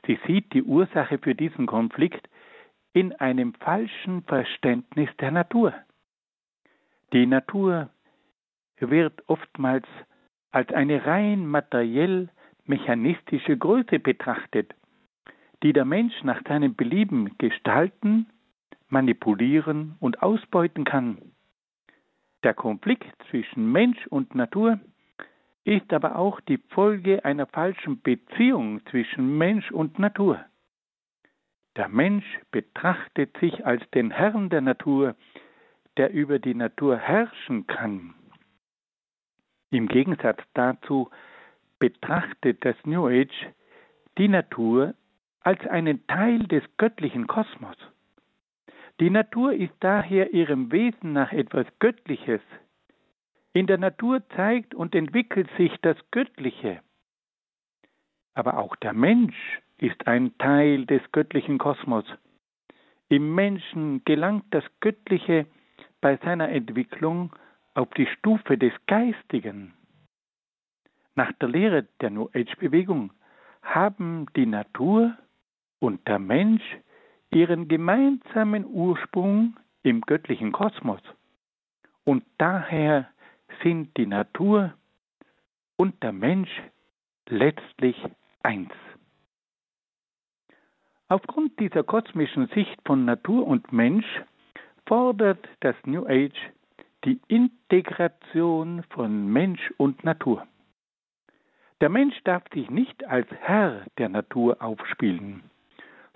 [0.06, 2.28] Sie sieht die Ursache für diesen Konflikt
[2.92, 5.72] in einem falschen Verständnis der Natur.
[7.12, 7.90] Die Natur
[8.78, 9.86] wird oftmals
[10.50, 12.30] als eine rein materiell
[12.64, 14.74] mechanistische Größe betrachtet,
[15.62, 18.26] die der Mensch nach seinem Belieben gestalten,
[18.88, 21.18] manipulieren und ausbeuten kann.
[22.44, 24.80] Der Konflikt zwischen Mensch und Natur
[25.64, 30.44] ist aber auch die Folge einer falschen Beziehung zwischen Mensch und Natur.
[31.76, 35.14] Der Mensch betrachtet sich als den Herrn der Natur,
[35.96, 38.14] der über die Natur herrschen kann.
[39.70, 41.10] Im Gegensatz dazu
[41.78, 43.48] betrachtet das New Age
[44.18, 44.94] die Natur
[45.40, 47.76] als einen Teil des göttlichen Kosmos.
[49.00, 52.40] Die Natur ist daher ihrem Wesen nach etwas Göttliches.
[53.52, 56.80] In der Natur zeigt und entwickelt sich das Göttliche.
[58.34, 62.04] Aber auch der Mensch ist ein Teil des göttlichen Kosmos.
[63.08, 65.46] Im Menschen gelangt das Göttliche
[66.02, 67.32] bei seiner Entwicklung
[67.72, 69.72] auf die Stufe des Geistigen.
[71.14, 73.12] Nach der Lehre der New Age-Bewegung
[73.62, 75.16] haben die Natur
[75.78, 76.62] und der Mensch
[77.30, 81.00] ihren gemeinsamen Ursprung im göttlichen Kosmos.
[82.04, 83.08] Und daher
[83.62, 84.74] sind die Natur
[85.76, 86.50] und der Mensch
[87.28, 87.96] letztlich
[88.42, 88.72] eins.
[91.08, 94.06] Aufgrund dieser kosmischen Sicht von Natur und Mensch
[94.86, 96.52] fordert das New Age
[97.04, 100.46] die Integration von Mensch und Natur.
[101.80, 105.42] Der Mensch darf sich nicht als Herr der Natur aufspielen,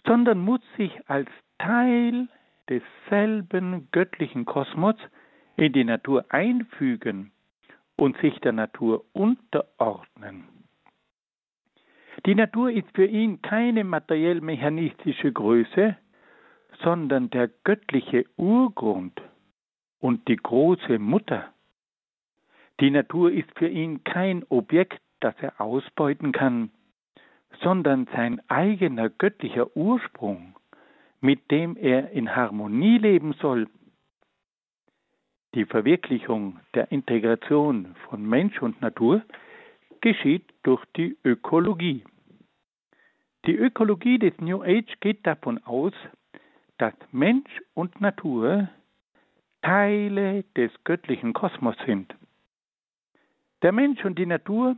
[0.07, 2.29] sondern muss sich als Teil
[2.69, 4.95] desselben göttlichen Kosmos
[5.57, 7.33] in die Natur einfügen
[7.97, 10.45] und sich der Natur unterordnen.
[12.27, 15.97] Die Natur ist für ihn keine materiell-mechanistische Größe,
[16.83, 19.21] sondern der göttliche Urgrund
[19.99, 21.53] und die große Mutter.
[22.81, 26.71] Die Natur ist für ihn kein Objekt, das er ausbeuten kann,
[27.63, 30.55] sondern sein eigener göttlicher Ursprung,
[31.21, 33.69] mit dem er in Harmonie leben soll.
[35.55, 39.23] Die Verwirklichung der Integration von Mensch und Natur
[40.03, 42.05] geschieht durch die Ökologie.
[43.47, 45.95] Die Ökologie des New Age geht davon aus,
[46.79, 48.69] dass Mensch und Natur
[49.63, 52.15] Teile des göttlichen Kosmos sind.
[53.63, 54.77] Der Mensch und die Natur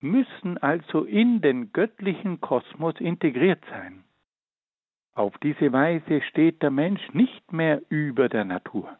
[0.00, 4.04] müssen also in den göttlichen Kosmos integriert sein.
[5.14, 8.96] Auf diese Weise steht der Mensch nicht mehr über der Natur.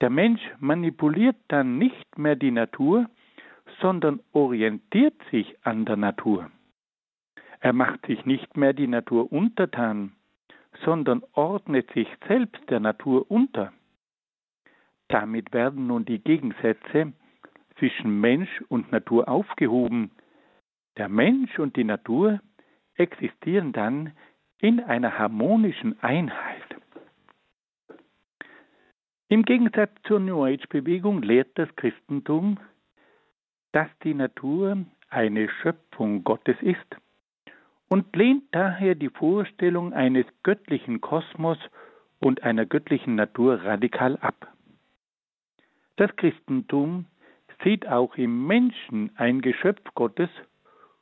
[0.00, 3.08] Der Mensch manipuliert dann nicht mehr die Natur,
[3.80, 6.50] sondern orientiert sich an der Natur.
[7.60, 10.12] Er macht sich nicht mehr die Natur untertan,
[10.84, 13.72] sondern ordnet sich selbst der Natur unter.
[15.08, 17.12] Damit werden nun die Gegensätze
[17.78, 20.10] zwischen Mensch und Natur aufgehoben.
[20.96, 22.40] Der Mensch und die Natur
[22.94, 24.12] existieren dann
[24.58, 26.62] in einer harmonischen Einheit.
[29.28, 32.58] Im Gegensatz zur New Age-Bewegung lehrt das Christentum,
[33.72, 36.96] dass die Natur eine Schöpfung Gottes ist
[37.90, 41.58] und lehnt daher die Vorstellung eines göttlichen Kosmos
[42.20, 44.48] und einer göttlichen Natur radikal ab.
[45.96, 47.06] Das Christentum
[47.62, 50.30] sieht auch im Menschen ein Geschöpf Gottes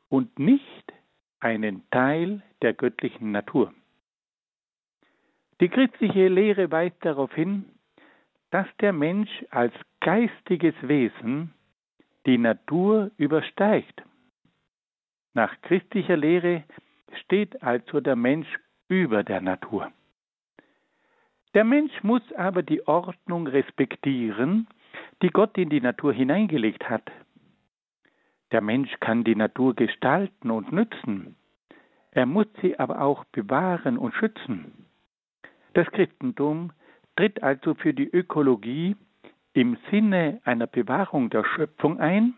[0.08, 0.92] und nicht
[1.40, 3.72] einen Teil der göttlichen Natur.
[5.60, 7.66] Die christliche Lehre weist darauf hin,
[8.50, 11.52] dass der Mensch als geistiges Wesen
[12.26, 14.02] die Natur übersteigt.
[15.38, 16.64] Nach christlicher Lehre
[17.22, 18.48] steht also der Mensch
[18.88, 19.92] über der Natur.
[21.54, 24.66] Der Mensch muss aber die Ordnung respektieren
[25.22, 27.08] die Gott in die Natur hineingelegt hat.
[28.50, 31.36] Der Mensch kann die Natur gestalten und nützen.
[32.10, 34.86] Er muss sie aber auch bewahren und schützen.
[35.74, 36.72] Das Christentum
[37.14, 38.96] tritt also für die Ökologie
[39.52, 42.34] im Sinne einer Bewahrung der Schöpfung ein,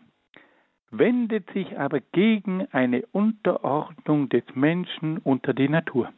[0.91, 6.11] wendet sich aber gegen eine Unterordnung des Menschen unter die Natur.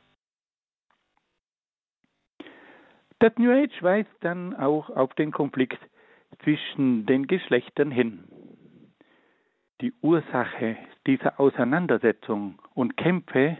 [3.19, 5.79] Das New Age weist dann auch auf den Konflikt
[6.43, 8.25] zwischen den Geschlechtern hin.
[9.79, 13.57] Die Ursache dieser Auseinandersetzung und Kämpfe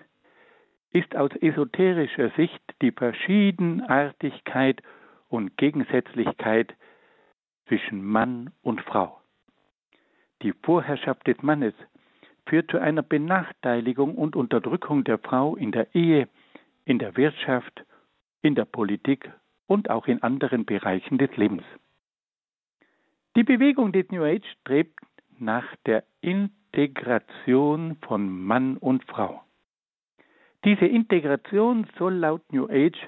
[0.92, 4.82] ist aus esoterischer Sicht die Verschiedenartigkeit
[5.30, 6.74] und Gegensätzlichkeit
[7.68, 9.23] zwischen Mann und Frau.
[10.44, 11.74] Die Vorherrschaft des Mannes
[12.46, 16.28] führt zu einer Benachteiligung und Unterdrückung der Frau in der Ehe,
[16.86, 17.86] in der Wirtschaft,
[18.42, 19.32] in der Politik
[19.68, 21.64] und auch in anderen Bereichen des Lebens.
[23.38, 25.00] Die Bewegung des New Age strebt
[25.40, 29.42] nach der Integration von Mann und Frau.
[30.66, 33.00] Diese Integration soll laut New Age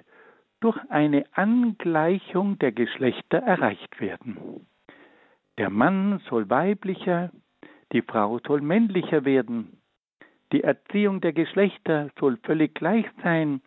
[0.61, 4.65] durch eine Angleichung der Geschlechter erreicht werden.
[5.57, 7.31] Der Mann soll weiblicher,
[7.93, 9.81] die Frau soll männlicher werden.
[10.51, 13.61] Die Erziehung der Geschlechter soll völlig gleich sein.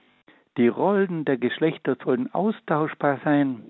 [0.56, 3.62] Die Rollen der Geschlechter sollen austauschbar sein.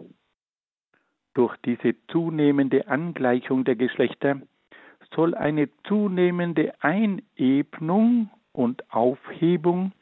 [1.35, 4.41] Durch diese zunehmende Angleichung der Geschlechter
[5.15, 9.93] soll eine zunehmende Einebnung und Aufhebung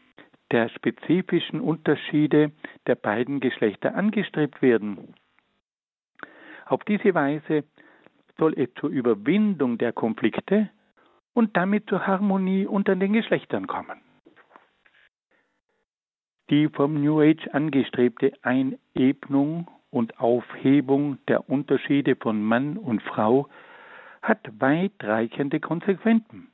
[0.51, 2.53] der spezifischen Unterschiede
[2.87, 5.15] der beiden Geschlechter angestrebt werden.
[6.67, 7.65] Auf diese Weise
[8.39, 10.71] soll es zur Überwindung der Konflikte
[11.33, 14.01] und damit zur Harmonie unter den Geschlechtern kommen.
[16.51, 23.49] Die vom New Age angestrebte Einebnung und Aufhebung der Unterschiede von Mann und Frau
[24.23, 26.49] hat weitreichende Konsequenzen.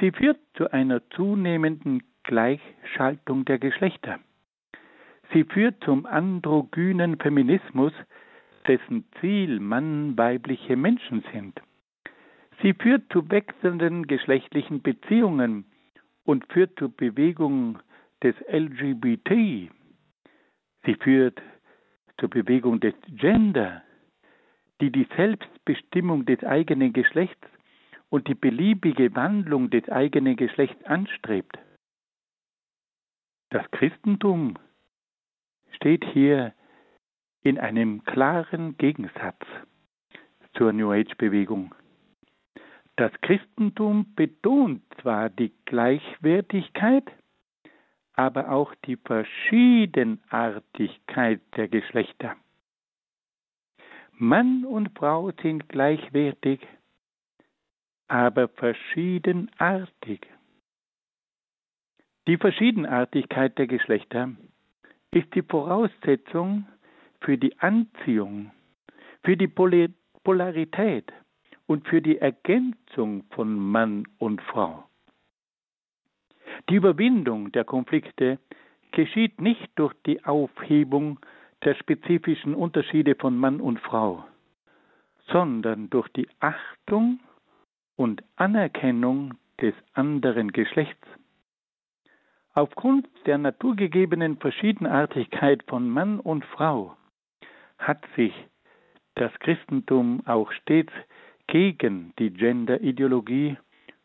[0.00, 4.18] Sie führt zu einer zunehmenden Gleichschaltung der Geschlechter.
[5.32, 7.92] Sie führt zum androgynen Feminismus,
[8.66, 11.60] dessen Ziel Mann-weibliche Menschen sind.
[12.62, 15.66] Sie führt zu wechselnden geschlechtlichen Beziehungen
[16.24, 17.78] und führt zur Bewegung
[18.22, 19.70] des LGBT.
[20.84, 21.40] Sie führt
[22.18, 23.82] zur Bewegung des Gender,
[24.80, 27.46] die die Selbstbestimmung des eigenen Geschlechts
[28.08, 31.58] und die beliebige Wandlung des eigenen Geschlechts anstrebt.
[33.50, 34.54] Das Christentum
[35.72, 36.52] steht hier
[37.46, 39.46] in einem klaren Gegensatz
[40.54, 41.72] zur New Age-Bewegung.
[42.96, 47.04] Das Christentum betont zwar die Gleichwertigkeit,
[48.14, 52.34] aber auch die Verschiedenartigkeit der Geschlechter.
[54.10, 56.66] Mann und Frau sind gleichwertig,
[58.08, 60.26] aber verschiedenartig.
[62.26, 64.32] Die Verschiedenartigkeit der Geschlechter
[65.12, 66.66] ist die Voraussetzung
[67.26, 68.52] für die Anziehung,
[69.24, 71.12] für die Polarität
[71.66, 74.84] und für die Ergänzung von Mann und Frau.
[76.70, 78.38] Die Überwindung der Konflikte
[78.92, 81.18] geschieht nicht durch die Aufhebung
[81.64, 84.24] der spezifischen Unterschiede von Mann und Frau,
[85.32, 87.18] sondern durch die Achtung
[87.96, 91.08] und Anerkennung des anderen Geschlechts.
[92.54, 96.96] Aufgrund der naturgegebenen Verschiedenartigkeit von Mann und Frau
[97.78, 98.32] hat sich
[99.14, 100.92] das Christentum auch stets
[101.46, 103.56] gegen die Gender-Ideologie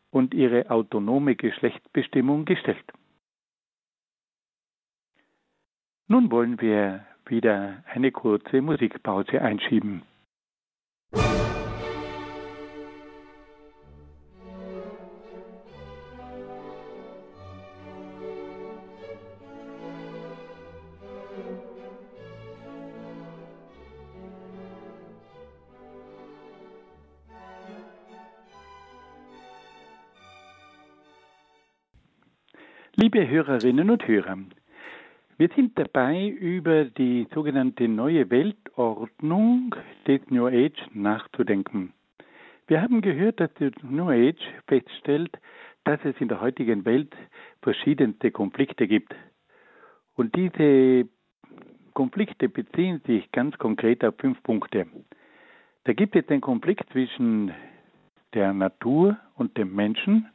[0.10, 2.86] und ihre autonome Geschlechtsbestimmung gestellt.
[6.07, 10.03] Nun wollen wir wieder eine kurze Musikpause einschieben.
[33.13, 34.38] Liebe Hörerinnen und Hörer,
[35.38, 39.76] wir sind dabei, über die sogenannte neue Weltordnung
[40.08, 41.91] des New Age nachzudenken.
[42.67, 45.38] Wir haben gehört, dass die New Age feststellt,
[45.84, 47.13] dass es in der heutigen Welt
[47.62, 49.13] verschiedenste Konflikte gibt.
[50.15, 51.10] Und diese
[51.93, 54.86] Konflikte beziehen sich ganz konkret auf fünf Punkte.
[55.84, 57.52] Da gibt es den Konflikt zwischen
[58.34, 60.30] der Natur und dem Menschen,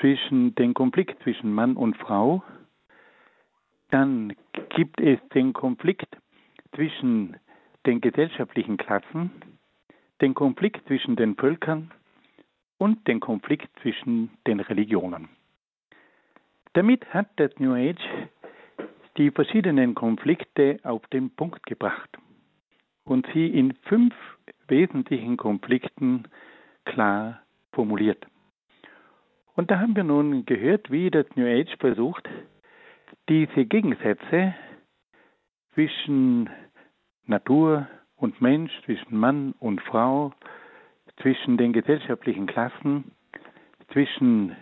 [0.00, 2.42] zwischen den Konflikt zwischen Mann und Frau,
[3.90, 4.34] dann
[4.70, 6.16] gibt es den Konflikt
[6.74, 7.36] zwischen
[7.86, 9.30] den gesellschaftlichen Klassen,
[10.20, 11.90] den Konflikt zwischen den Völkern
[12.78, 15.28] und den Konflikt zwischen den Religionen.
[16.72, 18.02] Damit hat das New Age
[19.18, 22.10] die verschiedenen Konflikte auf den Punkt gebracht
[23.04, 24.14] und sie in fünf
[24.68, 26.24] wesentlichen Konflikten
[26.84, 28.26] klar formuliert.
[29.54, 32.28] Und da haben wir nun gehört, wie das New Age versucht,
[33.28, 34.54] diese Gegensätze
[35.74, 36.48] zwischen
[37.26, 37.86] Natur
[38.16, 40.32] und Mensch, zwischen Mann und Frau,
[41.20, 43.12] zwischen den gesellschaftlichen Klassen,
[43.92, 44.56] zwischen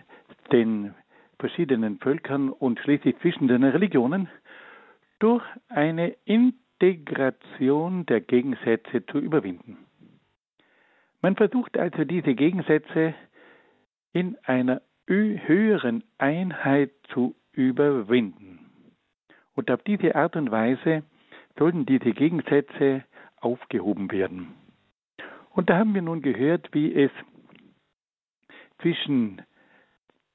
[0.51, 0.93] den
[1.39, 4.29] verschiedenen Völkern und schließlich zwischen den Religionen
[5.19, 9.77] durch eine Integration der Gegensätze zu überwinden.
[11.21, 13.13] Man versucht also diese Gegensätze
[14.13, 18.59] in einer höheren Einheit zu überwinden.
[19.55, 21.03] Und auf diese Art und Weise
[21.57, 23.03] sollten diese Gegensätze
[23.37, 24.53] aufgehoben werden.
[25.51, 27.11] Und da haben wir nun gehört, wie es
[28.81, 29.41] zwischen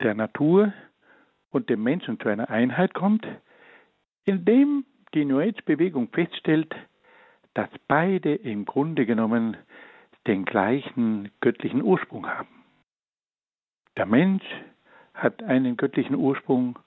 [0.03, 0.73] der Natur
[1.51, 3.27] und dem Menschen zu einer Einheit kommt,
[4.25, 4.85] indem
[5.15, 6.75] die New Age-Bewegung feststellt,
[7.55, 9.57] dass beide im Grunde genommen
[10.27, 12.56] den gleichen göttlichen Ursprung haben.
[13.97, 14.45] Der Mensch
[15.15, 16.79] hat einen göttlichen Ursprung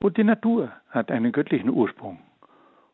[0.00, 2.18] und die Natur hat einen göttlichen Ursprung.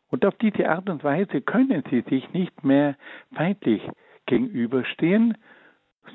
[0.09, 2.95] Und auf diese Art und Weise können sie sich nicht mehr
[3.33, 3.81] feindlich
[4.25, 5.37] gegenüberstehen,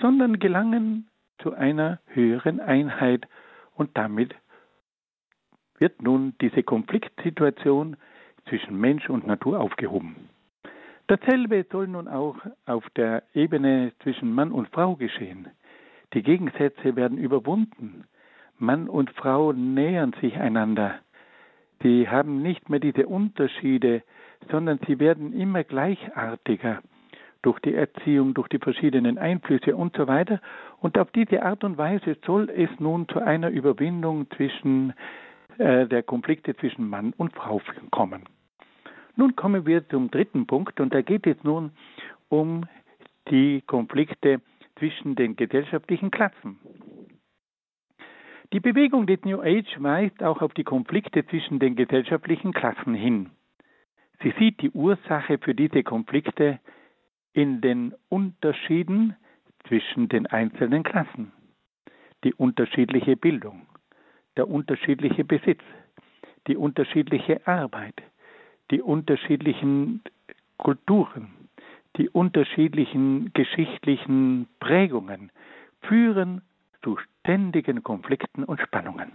[0.01, 1.09] sondern gelangen
[1.39, 3.27] zu einer höheren Einheit
[3.75, 4.35] und damit
[5.79, 7.97] wird nun diese Konfliktsituation
[8.49, 10.29] zwischen Mensch und Natur aufgehoben.
[11.09, 15.49] Dasselbe soll nun auch auf der Ebene zwischen Mann und Frau geschehen.
[16.15, 18.05] Die Gegensätze werden überwunden.
[18.59, 20.97] Mann und Frau nähern sich einander.
[21.83, 24.03] Sie haben nicht mehr diese Unterschiede,
[24.51, 26.81] sondern sie werden immer gleichartiger
[27.43, 30.41] durch die Erziehung, durch die verschiedenen Einflüsse und so weiter.
[30.81, 34.93] Und auf diese Art und Weise soll es nun zu einer Überwindung zwischen
[35.59, 37.61] äh, der Konflikte zwischen Mann und Frau
[37.91, 38.25] kommen.
[39.17, 41.73] Nun kommen wir zum dritten Punkt und da geht es nun
[42.29, 42.65] um
[43.29, 44.41] die Konflikte
[44.79, 46.59] zwischen den gesellschaftlichen Klassen.
[48.53, 53.31] Die Bewegung des New Age weist auch auf die Konflikte zwischen den gesellschaftlichen Klassen hin.
[54.23, 56.61] Sie sieht die Ursache für diese Konflikte
[57.33, 59.17] in den Unterschieden
[59.67, 61.33] zwischen den einzelnen Klassen.
[62.25, 63.67] Die unterschiedliche Bildung,
[64.37, 65.63] der unterschiedliche Besitz,
[66.47, 68.03] die unterschiedliche Arbeit,
[68.71, 70.03] die unterschiedlichen
[70.59, 71.42] Kulturen,
[71.97, 75.31] die unterschiedlichen geschichtlichen Prägungen
[75.83, 76.43] führen
[76.83, 79.13] zu ständigen Konflikten und Spannungen.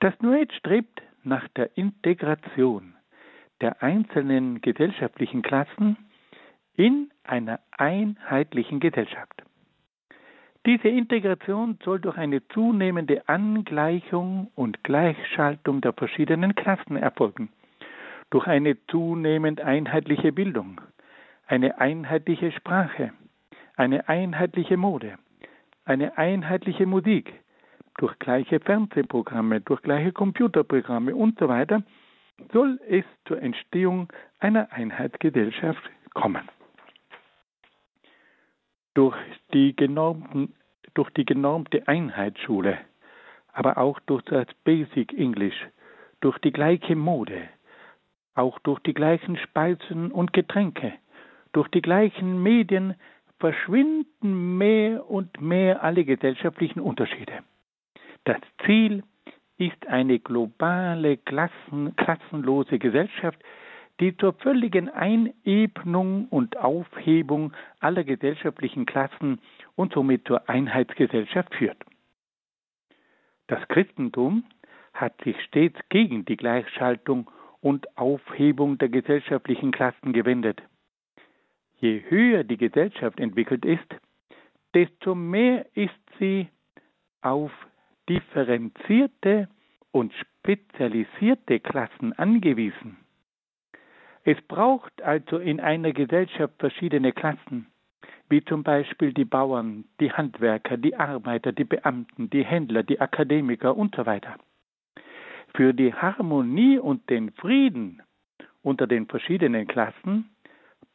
[0.00, 2.94] Das New Age strebt nach der Integration
[3.60, 5.96] der einzelnen gesellschaftlichen Klassen
[6.74, 9.42] in einer einheitlichen Gesellschaft.
[10.64, 17.48] Diese Integration soll durch eine zunehmende Angleichung und Gleichschaltung der verschiedenen Klassen erfolgen,
[18.30, 20.80] durch eine zunehmend einheitliche Bildung,
[21.48, 23.12] eine einheitliche Sprache,
[23.76, 25.18] eine einheitliche Mode,
[25.84, 27.32] eine einheitliche Musik,
[27.96, 31.82] durch gleiche Fernsehprogramme, durch gleiche Computerprogramme und so weiter,
[32.52, 35.82] soll es zur Entstehung einer Einheitsgesellschaft
[36.14, 36.48] kommen.
[38.94, 39.16] Durch
[39.52, 40.54] die, genormten,
[40.94, 42.78] durch die genormte Einheitsschule,
[43.52, 45.56] aber auch durch das Basic English,
[46.20, 47.48] durch die gleiche Mode,
[48.34, 50.92] auch durch die gleichen Speisen und Getränke,
[51.52, 52.94] durch die gleichen Medien
[53.38, 57.40] verschwinden mehr und mehr alle gesellschaftlichen Unterschiede.
[58.24, 59.02] Das Ziel
[59.58, 63.38] ist eine globale, klassen, klassenlose Gesellschaft,
[64.00, 69.40] die zur völligen Einebnung und Aufhebung aller gesellschaftlichen Klassen
[69.74, 71.78] und somit zur Einheitsgesellschaft führt.
[73.48, 74.44] Das Christentum
[74.92, 77.30] hat sich stets gegen die Gleichschaltung
[77.60, 80.62] und Aufhebung der gesellschaftlichen Klassen gewendet.
[81.80, 83.94] Je höher die Gesellschaft entwickelt ist,
[84.74, 86.48] desto mehr ist sie
[87.22, 87.52] auf
[88.08, 89.48] differenzierte
[89.92, 92.96] und spezialisierte Klassen angewiesen.
[94.24, 97.66] Es braucht also in einer Gesellschaft verschiedene Klassen,
[98.28, 103.76] wie zum Beispiel die Bauern, die Handwerker, die Arbeiter, die Beamten, die Händler, die Akademiker
[103.76, 104.36] und so weiter.
[105.54, 108.02] Für die Harmonie und den Frieden
[108.62, 110.28] unter den verschiedenen Klassen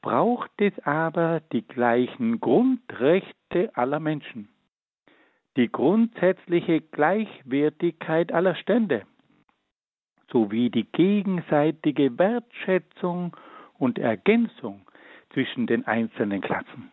[0.03, 4.49] braucht es aber die gleichen Grundrechte aller Menschen,
[5.55, 9.03] die grundsätzliche Gleichwertigkeit aller Stände
[10.31, 13.35] sowie die gegenseitige Wertschätzung
[13.77, 14.81] und Ergänzung
[15.31, 16.91] zwischen den einzelnen Klassen.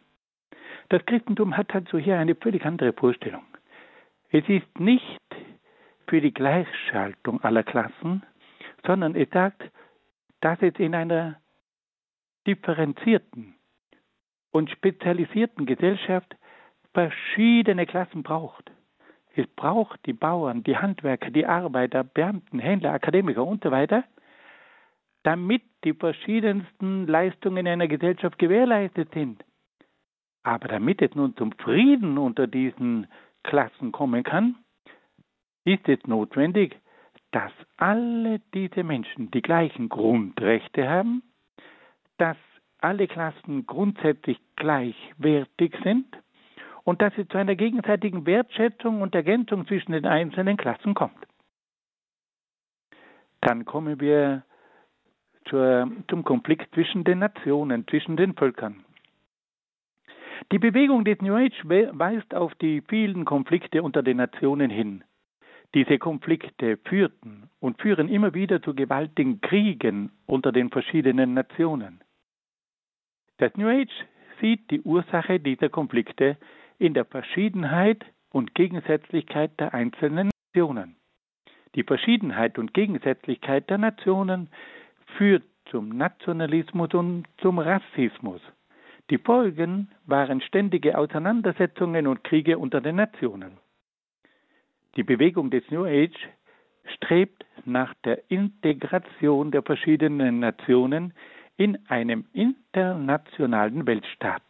[0.88, 3.42] Das Christentum hat also hier eine völlig andere Vorstellung.
[4.30, 5.20] Es ist nicht
[6.06, 8.22] für die Gleichschaltung aller Klassen,
[8.86, 9.62] sondern es sagt,
[10.40, 11.39] dass es in einer
[12.46, 13.54] differenzierten
[14.50, 16.36] und spezialisierten Gesellschaft
[16.92, 18.70] verschiedene Klassen braucht.
[19.34, 24.04] Es braucht die Bauern, die Handwerker, die Arbeiter, Beamten, Händler, Akademiker und so weiter,
[25.22, 29.44] damit die verschiedensten Leistungen einer Gesellschaft gewährleistet sind.
[30.42, 33.06] Aber damit es nun zum Frieden unter diesen
[33.42, 34.56] Klassen kommen kann,
[35.64, 36.78] ist es notwendig,
[37.30, 41.22] dass alle diese Menschen die gleichen Grundrechte haben,
[42.20, 42.36] dass
[42.80, 46.06] alle Klassen grundsätzlich gleichwertig sind
[46.84, 51.26] und dass es zu einer gegenseitigen Wertschätzung und Ergänzung zwischen den einzelnen Klassen kommt.
[53.40, 54.44] Dann kommen wir
[55.48, 58.84] zur, zum Konflikt zwischen den Nationen, zwischen den Völkern.
[60.52, 65.04] Die Bewegung des New Age weist auf die vielen Konflikte unter den Nationen hin.
[65.74, 72.00] Diese Konflikte führten und führen immer wieder zu gewaltigen Kriegen unter den verschiedenen Nationen.
[73.40, 74.04] Das New Age
[74.38, 76.36] sieht die Ursache dieser Konflikte
[76.78, 80.96] in der Verschiedenheit und Gegensätzlichkeit der einzelnen Nationen.
[81.74, 84.50] Die Verschiedenheit und Gegensätzlichkeit der Nationen
[85.16, 88.42] führt zum Nationalismus und zum Rassismus.
[89.08, 93.56] Die Folgen waren ständige Auseinandersetzungen und Kriege unter den Nationen.
[94.96, 96.28] Die Bewegung des New Age
[96.94, 101.14] strebt nach der Integration der verschiedenen Nationen
[101.60, 104.42] in einem internationalen Weltstaat.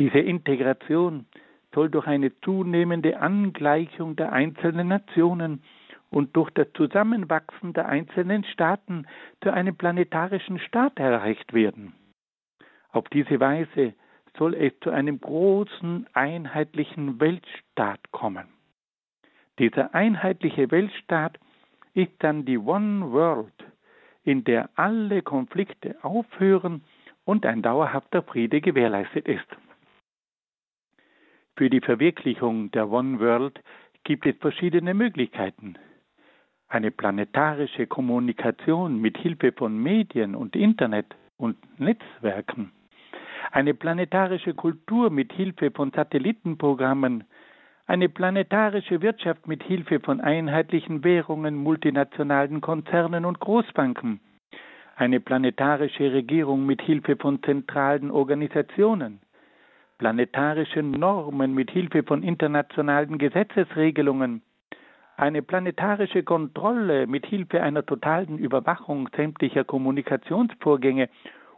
[0.00, 1.26] Diese Integration
[1.72, 5.62] soll durch eine zunehmende Angleichung der einzelnen Nationen
[6.10, 9.06] und durch das Zusammenwachsen der einzelnen Staaten
[9.44, 11.94] zu einem planetarischen Staat erreicht werden.
[12.90, 13.94] Auf diese Weise
[14.36, 18.48] soll es zu einem großen einheitlichen Weltstaat kommen.
[19.60, 21.38] Dieser einheitliche Weltstaat
[21.94, 23.71] ist dann die One World,
[24.24, 26.82] in der alle Konflikte aufhören
[27.24, 29.46] und ein dauerhafter Friede gewährleistet ist.
[31.56, 33.60] Für die Verwirklichung der One World
[34.04, 35.76] gibt es verschiedene Möglichkeiten.
[36.68, 42.72] Eine planetarische Kommunikation mit Hilfe von Medien und Internet und Netzwerken.
[43.50, 47.24] Eine planetarische Kultur mit Hilfe von Satellitenprogrammen.
[47.86, 54.20] Eine planetarische Wirtschaft mit Hilfe von einheitlichen Währungen, multinationalen Konzernen und Großbanken.
[54.96, 59.20] Eine planetarische Regierung mit Hilfe von zentralen Organisationen
[60.02, 64.42] planetarische Normen mit Hilfe von internationalen Gesetzesregelungen,
[65.16, 71.08] eine planetarische Kontrolle mit Hilfe einer totalen Überwachung sämtlicher Kommunikationsvorgänge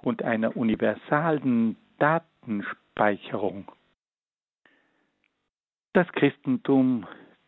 [0.02, 3.64] und einer universalen Datenspeicherung.
[5.94, 7.06] Das Christentum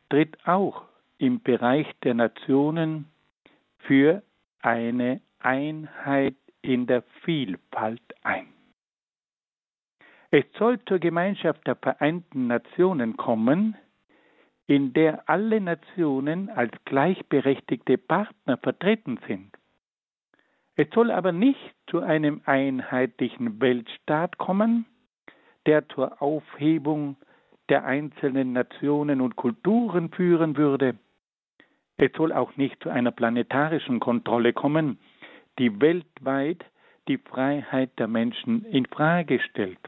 [0.08, 0.84] tritt auch
[1.18, 3.06] im Bereich der Nationen
[3.78, 4.22] für
[4.62, 8.46] eine Einheit in der Vielfalt ein.
[10.30, 13.76] Es soll zur Gemeinschaft der Vereinten Nationen kommen,
[14.68, 19.56] in der alle Nationen als gleichberechtigte Partner vertreten sind.
[20.76, 24.86] Es soll aber nicht zu einem einheitlichen Weltstaat kommen,
[25.66, 27.16] der zur Aufhebung
[27.68, 30.98] der einzelnen Nationen und Kulturen führen würde.
[31.96, 34.98] Es soll auch nicht zu einer planetarischen Kontrolle kommen,
[35.58, 36.64] die weltweit
[37.08, 39.78] die Freiheit der Menschen in Frage stellt.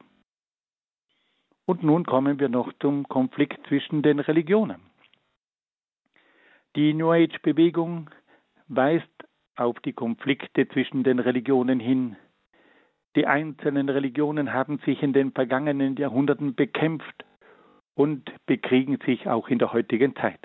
[1.66, 4.80] Und nun kommen wir noch zum Konflikt zwischen den Religionen.
[6.76, 8.10] Die New Age-Bewegung
[8.68, 9.06] weist
[9.56, 12.16] auf die Konflikte zwischen den Religionen hin.
[13.16, 17.24] Die einzelnen Religionen haben sich in den vergangenen Jahrhunderten bekämpft
[17.98, 20.38] und bekriegen sich auch in der heutigen Zeit.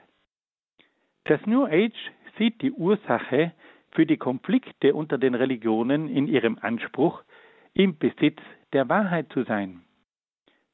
[1.25, 3.53] Das New Age sieht die Ursache
[3.91, 7.23] für die Konflikte unter den Religionen in ihrem Anspruch,
[7.75, 8.41] im Besitz
[8.73, 9.83] der Wahrheit zu sein.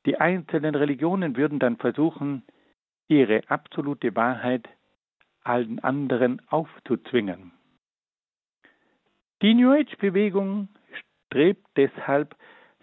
[0.06, 2.44] Die einzelnen Religionen würden dann versuchen,
[3.10, 4.70] ihre absolute Wahrheit
[5.44, 7.52] allen anderen aufzuzwingen.
[9.42, 10.70] Die New Age-Bewegung
[11.28, 12.38] strebt deshalb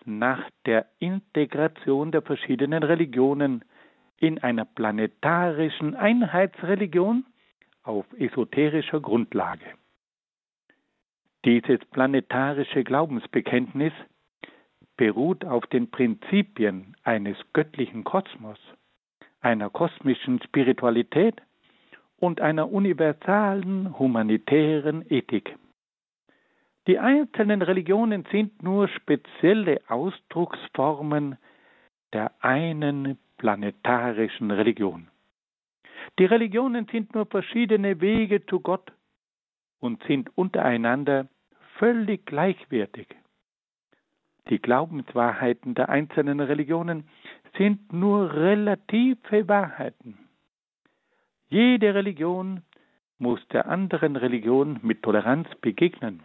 [0.05, 3.64] nach der Integration der verschiedenen Religionen
[4.19, 7.27] in einer planetarischen Einheitsreligion
[7.83, 9.67] auf esoterischer Grundlage.
[11.45, 13.93] Dieses planetarische Glaubensbekenntnis
[14.97, 18.59] beruht auf den Prinzipien eines göttlichen Kosmos,
[19.41, 21.41] einer kosmischen Spiritualität
[22.17, 25.57] und einer universalen humanitären Ethik.
[26.87, 31.37] Die einzelnen Religionen sind nur spezielle Ausdrucksformen
[32.12, 35.09] der einen planetarischen Religion.
[36.18, 38.93] Die Religionen sind nur verschiedene Wege zu Gott
[39.80, 41.28] und sind untereinander
[41.78, 43.09] völlig gleichwertig.
[44.49, 47.09] Die Glaubenswahrheiten der einzelnen Religionen
[47.59, 50.18] sind nur relative Wahrheiten.
[51.49, 52.62] Jede Religion
[53.18, 56.22] muss der anderen Religion mit Toleranz begegnen.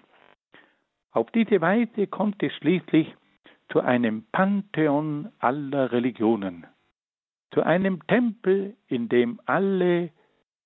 [1.12, 3.14] Auf diese Weise kommt es schließlich
[3.70, 6.68] zu einem Pantheon aller Religionen,
[7.52, 10.10] zu einem Tempel, in dem alle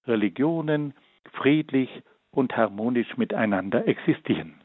[0.06, 0.94] Religionen
[1.34, 1.90] friedlich
[2.32, 4.56] und harmonisch miteinander existieren.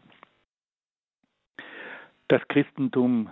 [2.29, 3.31] Das Christentum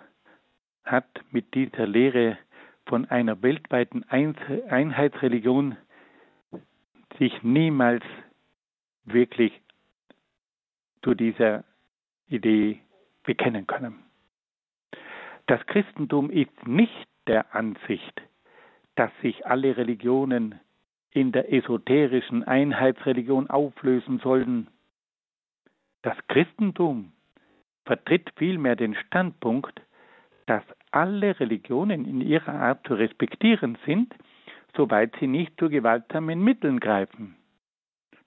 [0.84, 2.39] hat mit dieser Lehre
[2.86, 5.76] von einer weltweiten Einheitsreligion
[7.18, 8.03] sich niemals
[9.05, 9.53] wirklich
[11.03, 11.64] zu dieser
[12.28, 12.80] Idee
[13.24, 14.03] bekennen können.
[15.47, 18.22] Das Christentum ist nicht der Ansicht,
[18.99, 20.59] dass sich alle Religionen
[21.12, 24.66] in der esoterischen Einheitsreligion auflösen sollen.
[26.03, 27.12] Das Christentum
[27.84, 29.80] vertritt vielmehr den Standpunkt,
[30.46, 34.12] dass alle Religionen in ihrer Art zu respektieren sind,
[34.76, 37.36] soweit sie nicht zu gewaltsamen Mitteln greifen.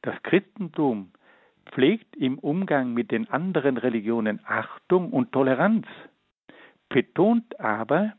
[0.04, 1.12] Das Christentum
[1.66, 5.86] pflegt im Umgang mit den anderen Religionen Achtung und Toleranz,
[6.88, 8.14] betont aber,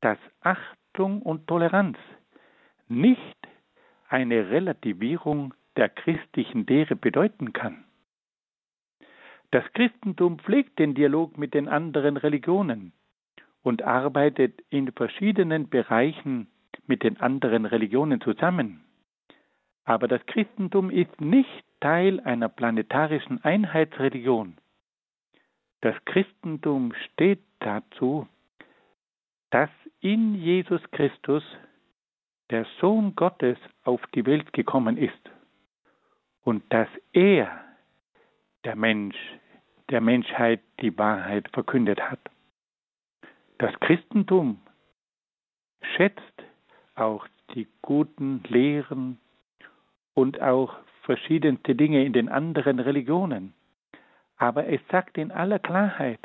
[0.00, 1.98] dass Achtung und Toleranz
[2.88, 3.36] nicht
[4.08, 7.84] eine Relativierung der christlichen Lehre bedeuten kann.
[9.50, 12.92] Das Christentum pflegt den Dialog mit den anderen Religionen
[13.62, 16.48] und arbeitet in verschiedenen Bereichen
[16.86, 18.84] mit den anderen Religionen zusammen.
[19.84, 24.56] Aber das Christentum ist nicht Teil einer planetarischen Einheitsreligion.
[25.80, 28.26] Das Christentum steht dazu,
[29.50, 29.70] dass
[30.00, 31.42] in Jesus Christus
[32.50, 35.30] der Sohn Gottes auf die Welt gekommen ist
[36.42, 37.60] und dass er
[38.64, 39.16] der Mensch,
[39.90, 42.20] der Menschheit die Wahrheit verkündet hat.
[43.58, 44.60] Das Christentum
[45.96, 46.20] schätzt
[46.94, 49.18] auch die guten Lehren
[50.14, 53.54] und auch verschiedenste Dinge in den anderen Religionen.
[54.36, 56.20] Aber es sagt in aller Klarheit,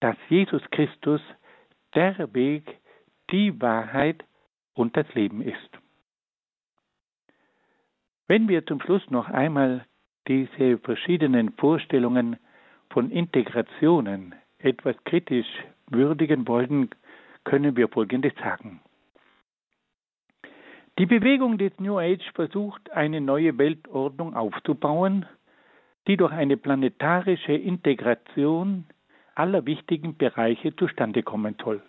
[0.00, 1.20] dass Jesus Christus
[1.94, 2.78] der Weg,
[3.30, 4.24] die Wahrheit
[4.74, 5.70] und das Leben ist.
[8.26, 9.86] Wenn wir zum Schluss noch einmal
[10.28, 12.36] diese verschiedenen Vorstellungen
[12.90, 15.48] von Integrationen etwas kritisch
[15.88, 16.90] würdigen wollen,
[17.44, 18.80] können wir Folgendes sagen.
[20.98, 25.26] Die Bewegung des New Age versucht, eine neue Weltordnung aufzubauen,
[26.06, 28.84] die durch eine planetarische Integration
[29.40, 31.80] aller wichtigen Bereiche zustande kommen soll.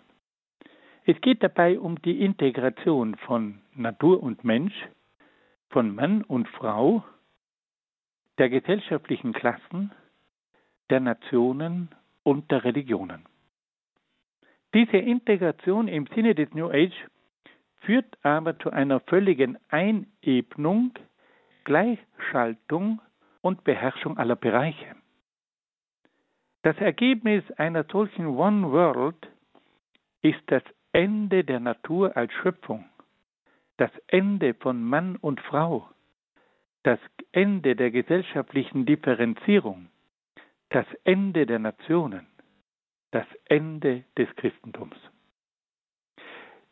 [1.04, 4.88] Es geht dabei um die Integration von Natur und Mensch,
[5.70, 7.04] von Mann und Frau,
[8.38, 9.92] der gesellschaftlichen Klassen,
[10.90, 11.90] der Nationen
[12.24, 13.26] und der Religionen.
[14.74, 17.06] Diese Integration im Sinne des New Age
[17.82, 20.94] führt aber zu einer völligen Einebnung,
[21.66, 23.02] Gleichschaltung
[23.42, 24.96] und Beherrschung aller Bereiche.
[26.64, 29.28] Das Ergebnis einer solchen One World
[30.22, 32.86] ist das Ende der Natur als Schöpfung,
[33.78, 35.90] das Ende von Mann und Frau,
[36.84, 37.00] das
[37.32, 39.90] Ende der gesellschaftlichen Differenzierung,
[40.70, 42.28] das Ende der Nationen,
[43.10, 44.98] das Ende des Christentums.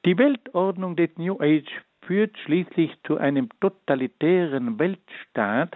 [0.05, 5.75] Die Weltordnung des New Age führt schließlich zu einem totalitären Weltstaat,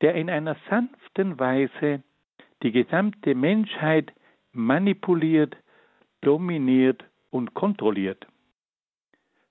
[0.00, 2.02] der in einer sanften Weise
[2.62, 4.12] die gesamte Menschheit
[4.52, 5.56] manipuliert,
[6.20, 8.26] dominiert und kontrolliert.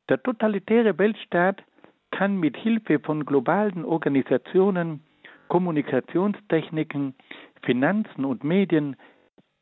[0.10, 1.64] Der totalitäre Weltstaat
[2.12, 5.01] kann mit Hilfe von globalen Organisationen,
[5.49, 7.16] Kommunikationstechniken,
[7.64, 8.95] Finanzen und Medien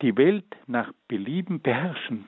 [0.01, 2.27] die Welt nach Belieben beherrschen.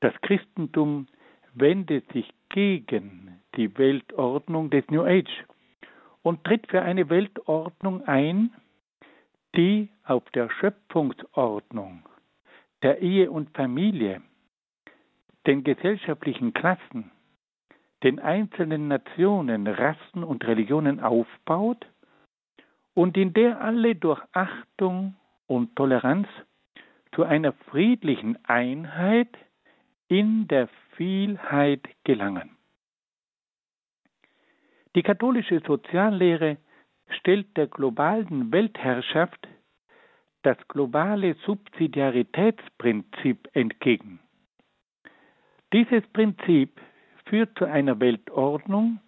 [0.00, 1.06] Das Christentum
[1.54, 5.44] wendet sich gegen die Weltordnung des New Age
[6.22, 8.50] und tritt für eine Weltordnung ein,
[9.56, 12.02] die auf der Schöpfungsordnung
[12.82, 14.22] der Ehe und Familie,
[15.46, 17.10] den gesellschaftlichen Klassen,
[18.02, 21.86] den einzelnen Nationen, Rassen und Religionen aufbaut
[22.94, 25.14] und in der alle durch Achtung
[25.46, 26.28] und Toleranz
[27.14, 29.36] zu einer friedlichen Einheit
[30.08, 32.56] in der Vielheit gelangen.
[34.94, 36.56] Die katholische Soziallehre
[37.18, 39.48] stellt der globalen Weltherrschaft
[40.42, 44.20] das globale Subsidiaritätsprinzip entgegen.
[45.72, 46.80] Dieses Prinzip
[47.26, 49.00] führt zu einer Weltordnung,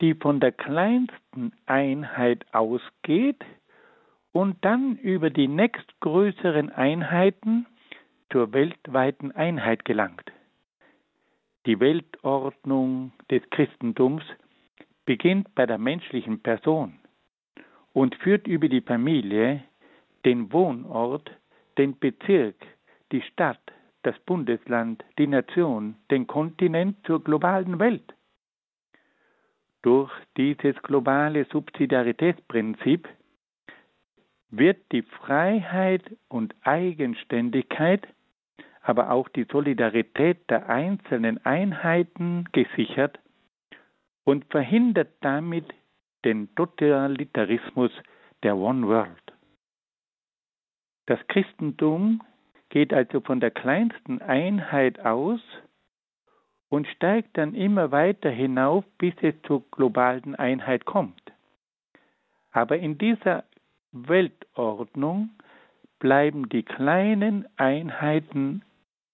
[0.00, 3.44] die von der kleinsten Einheit ausgeht
[4.32, 7.66] und dann über die nächstgrößeren Einheiten
[8.30, 10.32] zur weltweiten Einheit gelangt.
[11.66, 14.24] Die Weltordnung des Christentums
[15.04, 16.98] beginnt bei der menschlichen Person
[17.92, 19.62] und führt über die Familie,
[20.24, 21.30] den Wohnort,
[21.78, 22.56] den Bezirk,
[23.10, 23.60] die Stadt,
[24.02, 28.14] das Bundesland, die Nation, den Kontinent zur globalen Welt.
[29.82, 33.08] Durch dieses globale Subsidiaritätsprinzip
[34.50, 38.06] wird die Freiheit und Eigenständigkeit,
[38.82, 43.18] aber auch die Solidarität der einzelnen Einheiten gesichert
[44.24, 45.66] und verhindert damit
[46.24, 47.90] den Totalitarismus
[48.42, 49.32] der One World.
[51.06, 52.22] Das Christentum
[52.68, 55.40] geht also von der kleinsten Einheit aus
[56.68, 61.20] und steigt dann immer weiter hinauf, bis es zur globalen Einheit kommt.
[62.50, 63.44] Aber in dieser
[63.92, 65.30] Weltordnung
[65.98, 68.62] bleiben die kleinen Einheiten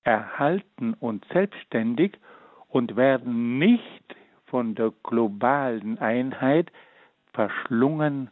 [0.04, 2.16] erhalten und selbstständig
[2.68, 6.70] und werden nicht von der globalen Einheit
[7.38, 8.30] verschlungen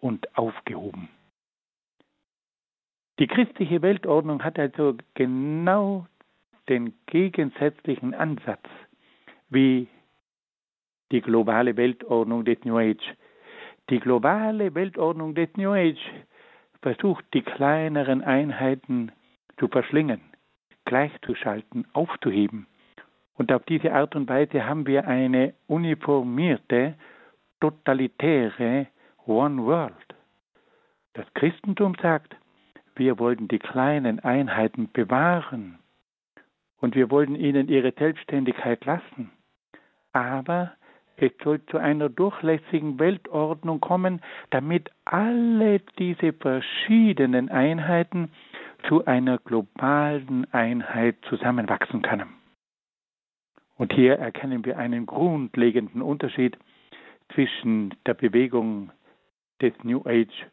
[0.00, 1.10] und aufgehoben.
[3.18, 6.06] Die christliche Weltordnung hat also genau
[6.70, 8.64] den gegensätzlichen Ansatz
[9.50, 9.88] wie
[11.12, 13.14] die globale Weltordnung des New Age.
[13.90, 16.10] Die globale Weltordnung des New Age
[16.80, 19.12] versucht, die kleineren Einheiten
[19.58, 20.22] zu verschlingen,
[20.86, 22.66] gleichzuschalten, aufzuheben.
[23.34, 26.94] Und auf diese Art und Weise haben wir eine uniformierte,
[27.66, 28.86] totalitäre
[29.26, 30.14] One World.
[31.14, 32.36] Das Christentum sagt,
[32.94, 35.78] wir wollen die kleinen Einheiten bewahren
[36.80, 39.32] und wir wollen ihnen ihre Selbstständigkeit lassen.
[40.12, 40.72] Aber
[41.18, 48.30] Es soll zu einer durchlässigen Weltordnung kommen, damit alle diese verschiedenen Einheiten
[48.86, 52.28] zu einer globalen Einheit zusammenwachsen können.
[53.76, 56.58] Und hier erkennen wir einen grundlegenden Unterschied
[57.34, 58.90] zwischen der Bewegung
[59.60, 60.46] des New Age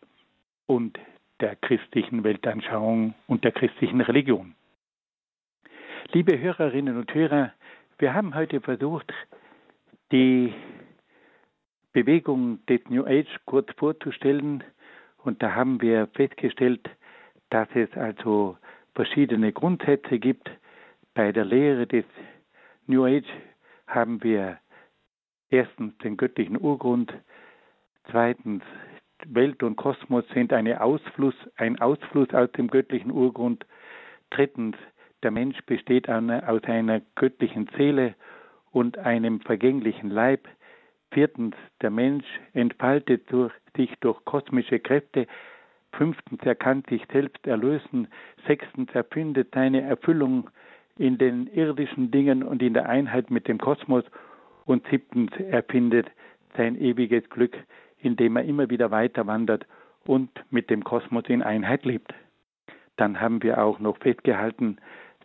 [0.66, 1.00] und
[1.40, 4.56] der christlichen Weltanschauung und der christlichen Religion.
[6.12, 7.54] Liebe Hörerinnen und Hörer,
[7.98, 9.12] wir haben heute versucht,
[10.12, 10.54] die
[11.92, 14.64] Bewegung des New Age kurz vorzustellen
[15.24, 16.90] und da haben wir festgestellt,
[17.50, 18.58] dass es also
[18.96, 20.50] verschiedene Grundsätze gibt.
[21.14, 22.06] Bei der Lehre des
[22.88, 23.30] New Age
[23.88, 24.60] haben wir
[25.54, 27.14] erstens den göttlichen Urgrund,
[28.10, 28.64] zweitens
[29.26, 33.66] Welt und Kosmos sind eine Ausfluss, ein Ausfluss aus dem göttlichen Urgrund,
[34.32, 34.76] drittens
[35.22, 38.16] der Mensch besteht aus einer göttlichen Seele
[38.72, 40.48] und einem vergänglichen Leib.
[41.12, 45.28] Viertens, der Mensch entfaltet durch, sich durch kosmische Kräfte.
[45.94, 48.08] Fünftens, er kann sich selbst erlösen.
[48.48, 50.50] Sechstens, er findet seine Erfüllung
[50.98, 54.04] in den irdischen Dingen und in der Einheit mit dem Kosmos.
[54.66, 56.10] Und siebtens, er findet
[56.56, 57.58] sein ewiges Glück,
[58.00, 59.66] indem er immer wieder weiter wandert
[60.06, 62.14] und mit dem Kosmos in Einheit lebt.
[62.98, 64.78] Dann haben wir auch noch festgehalten,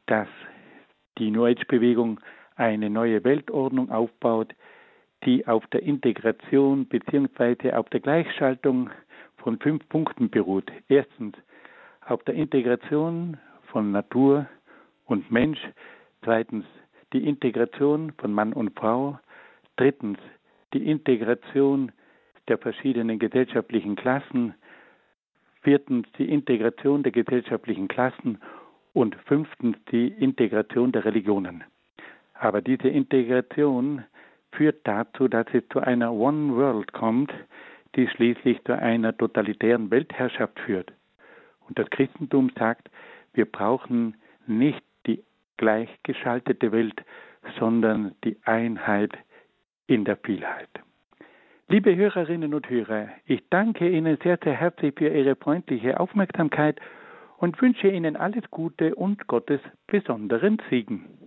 [0.07, 0.28] dass
[1.18, 2.20] die New Age-Bewegung
[2.57, 4.55] eine neue Weltordnung aufbaut,
[5.24, 7.72] die auf der Integration bzw.
[7.72, 8.91] auf der Gleichschaltung
[9.36, 10.70] von fünf Punkten beruht.
[10.89, 11.36] Erstens
[12.07, 14.47] auf der Integration von Natur
[15.07, 15.61] und Mensch,
[16.22, 16.64] zweitens
[17.12, 19.18] die Integration von Mann und Frau,
[19.79, 20.18] drittens
[20.74, 21.93] die Integration
[22.49, 24.55] der verschiedenen gesellschaftlichen Klassen,
[25.62, 28.39] viertens die Integration der gesellschaftlichen Klassen
[28.93, 31.64] und fünftens die Integration der Religionen.
[32.35, 34.05] Aber diese Integration
[34.53, 37.33] führt dazu, dass es zu einer One World kommt,
[37.97, 40.93] die schließlich zu einer totalitären Weltherrschaft führt.
[41.68, 42.89] Und das Christentum sagt,
[43.35, 44.16] wir brauchen
[44.47, 45.22] nicht die
[45.59, 47.03] gleichgeschaltete Welt,
[47.59, 49.12] sondern die Einheit
[49.89, 50.68] in der Vielheit.
[51.68, 56.80] Liebe Hörerinnen und Hörer, ich danke Ihnen sehr, sehr herzlich für Ihre freundliche Aufmerksamkeit
[57.39, 61.18] und wünsche Ihnen alles Gute und Gottes besonderen Segen.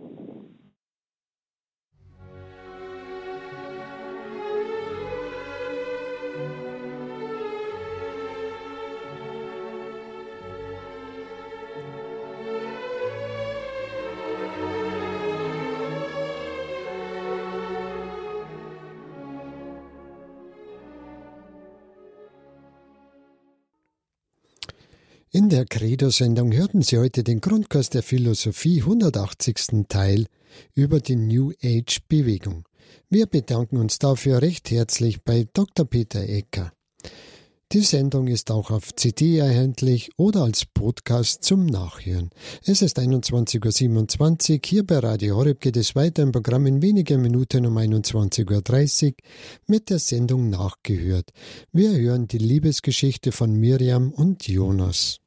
[25.62, 29.86] Der Credo-Sendung hörten Sie heute den Grundkurs der Philosophie 180.
[29.86, 30.26] Teil
[30.74, 32.64] über die New Age-Bewegung.
[33.08, 35.86] Wir bedanken uns dafür recht herzlich bei Dr.
[35.86, 36.72] Peter Ecker.
[37.70, 42.30] Die Sendung ist auch auf CD erhältlich oder als Podcast zum Nachhören.
[42.64, 44.60] Es ist 21.27 Uhr.
[44.64, 49.12] Hier bei Radio Horeb geht es weiter im Programm in wenigen Minuten um 21.30 Uhr
[49.68, 51.30] mit der Sendung Nachgehört.
[51.70, 55.21] Wir hören die Liebesgeschichte von Miriam und Jonas.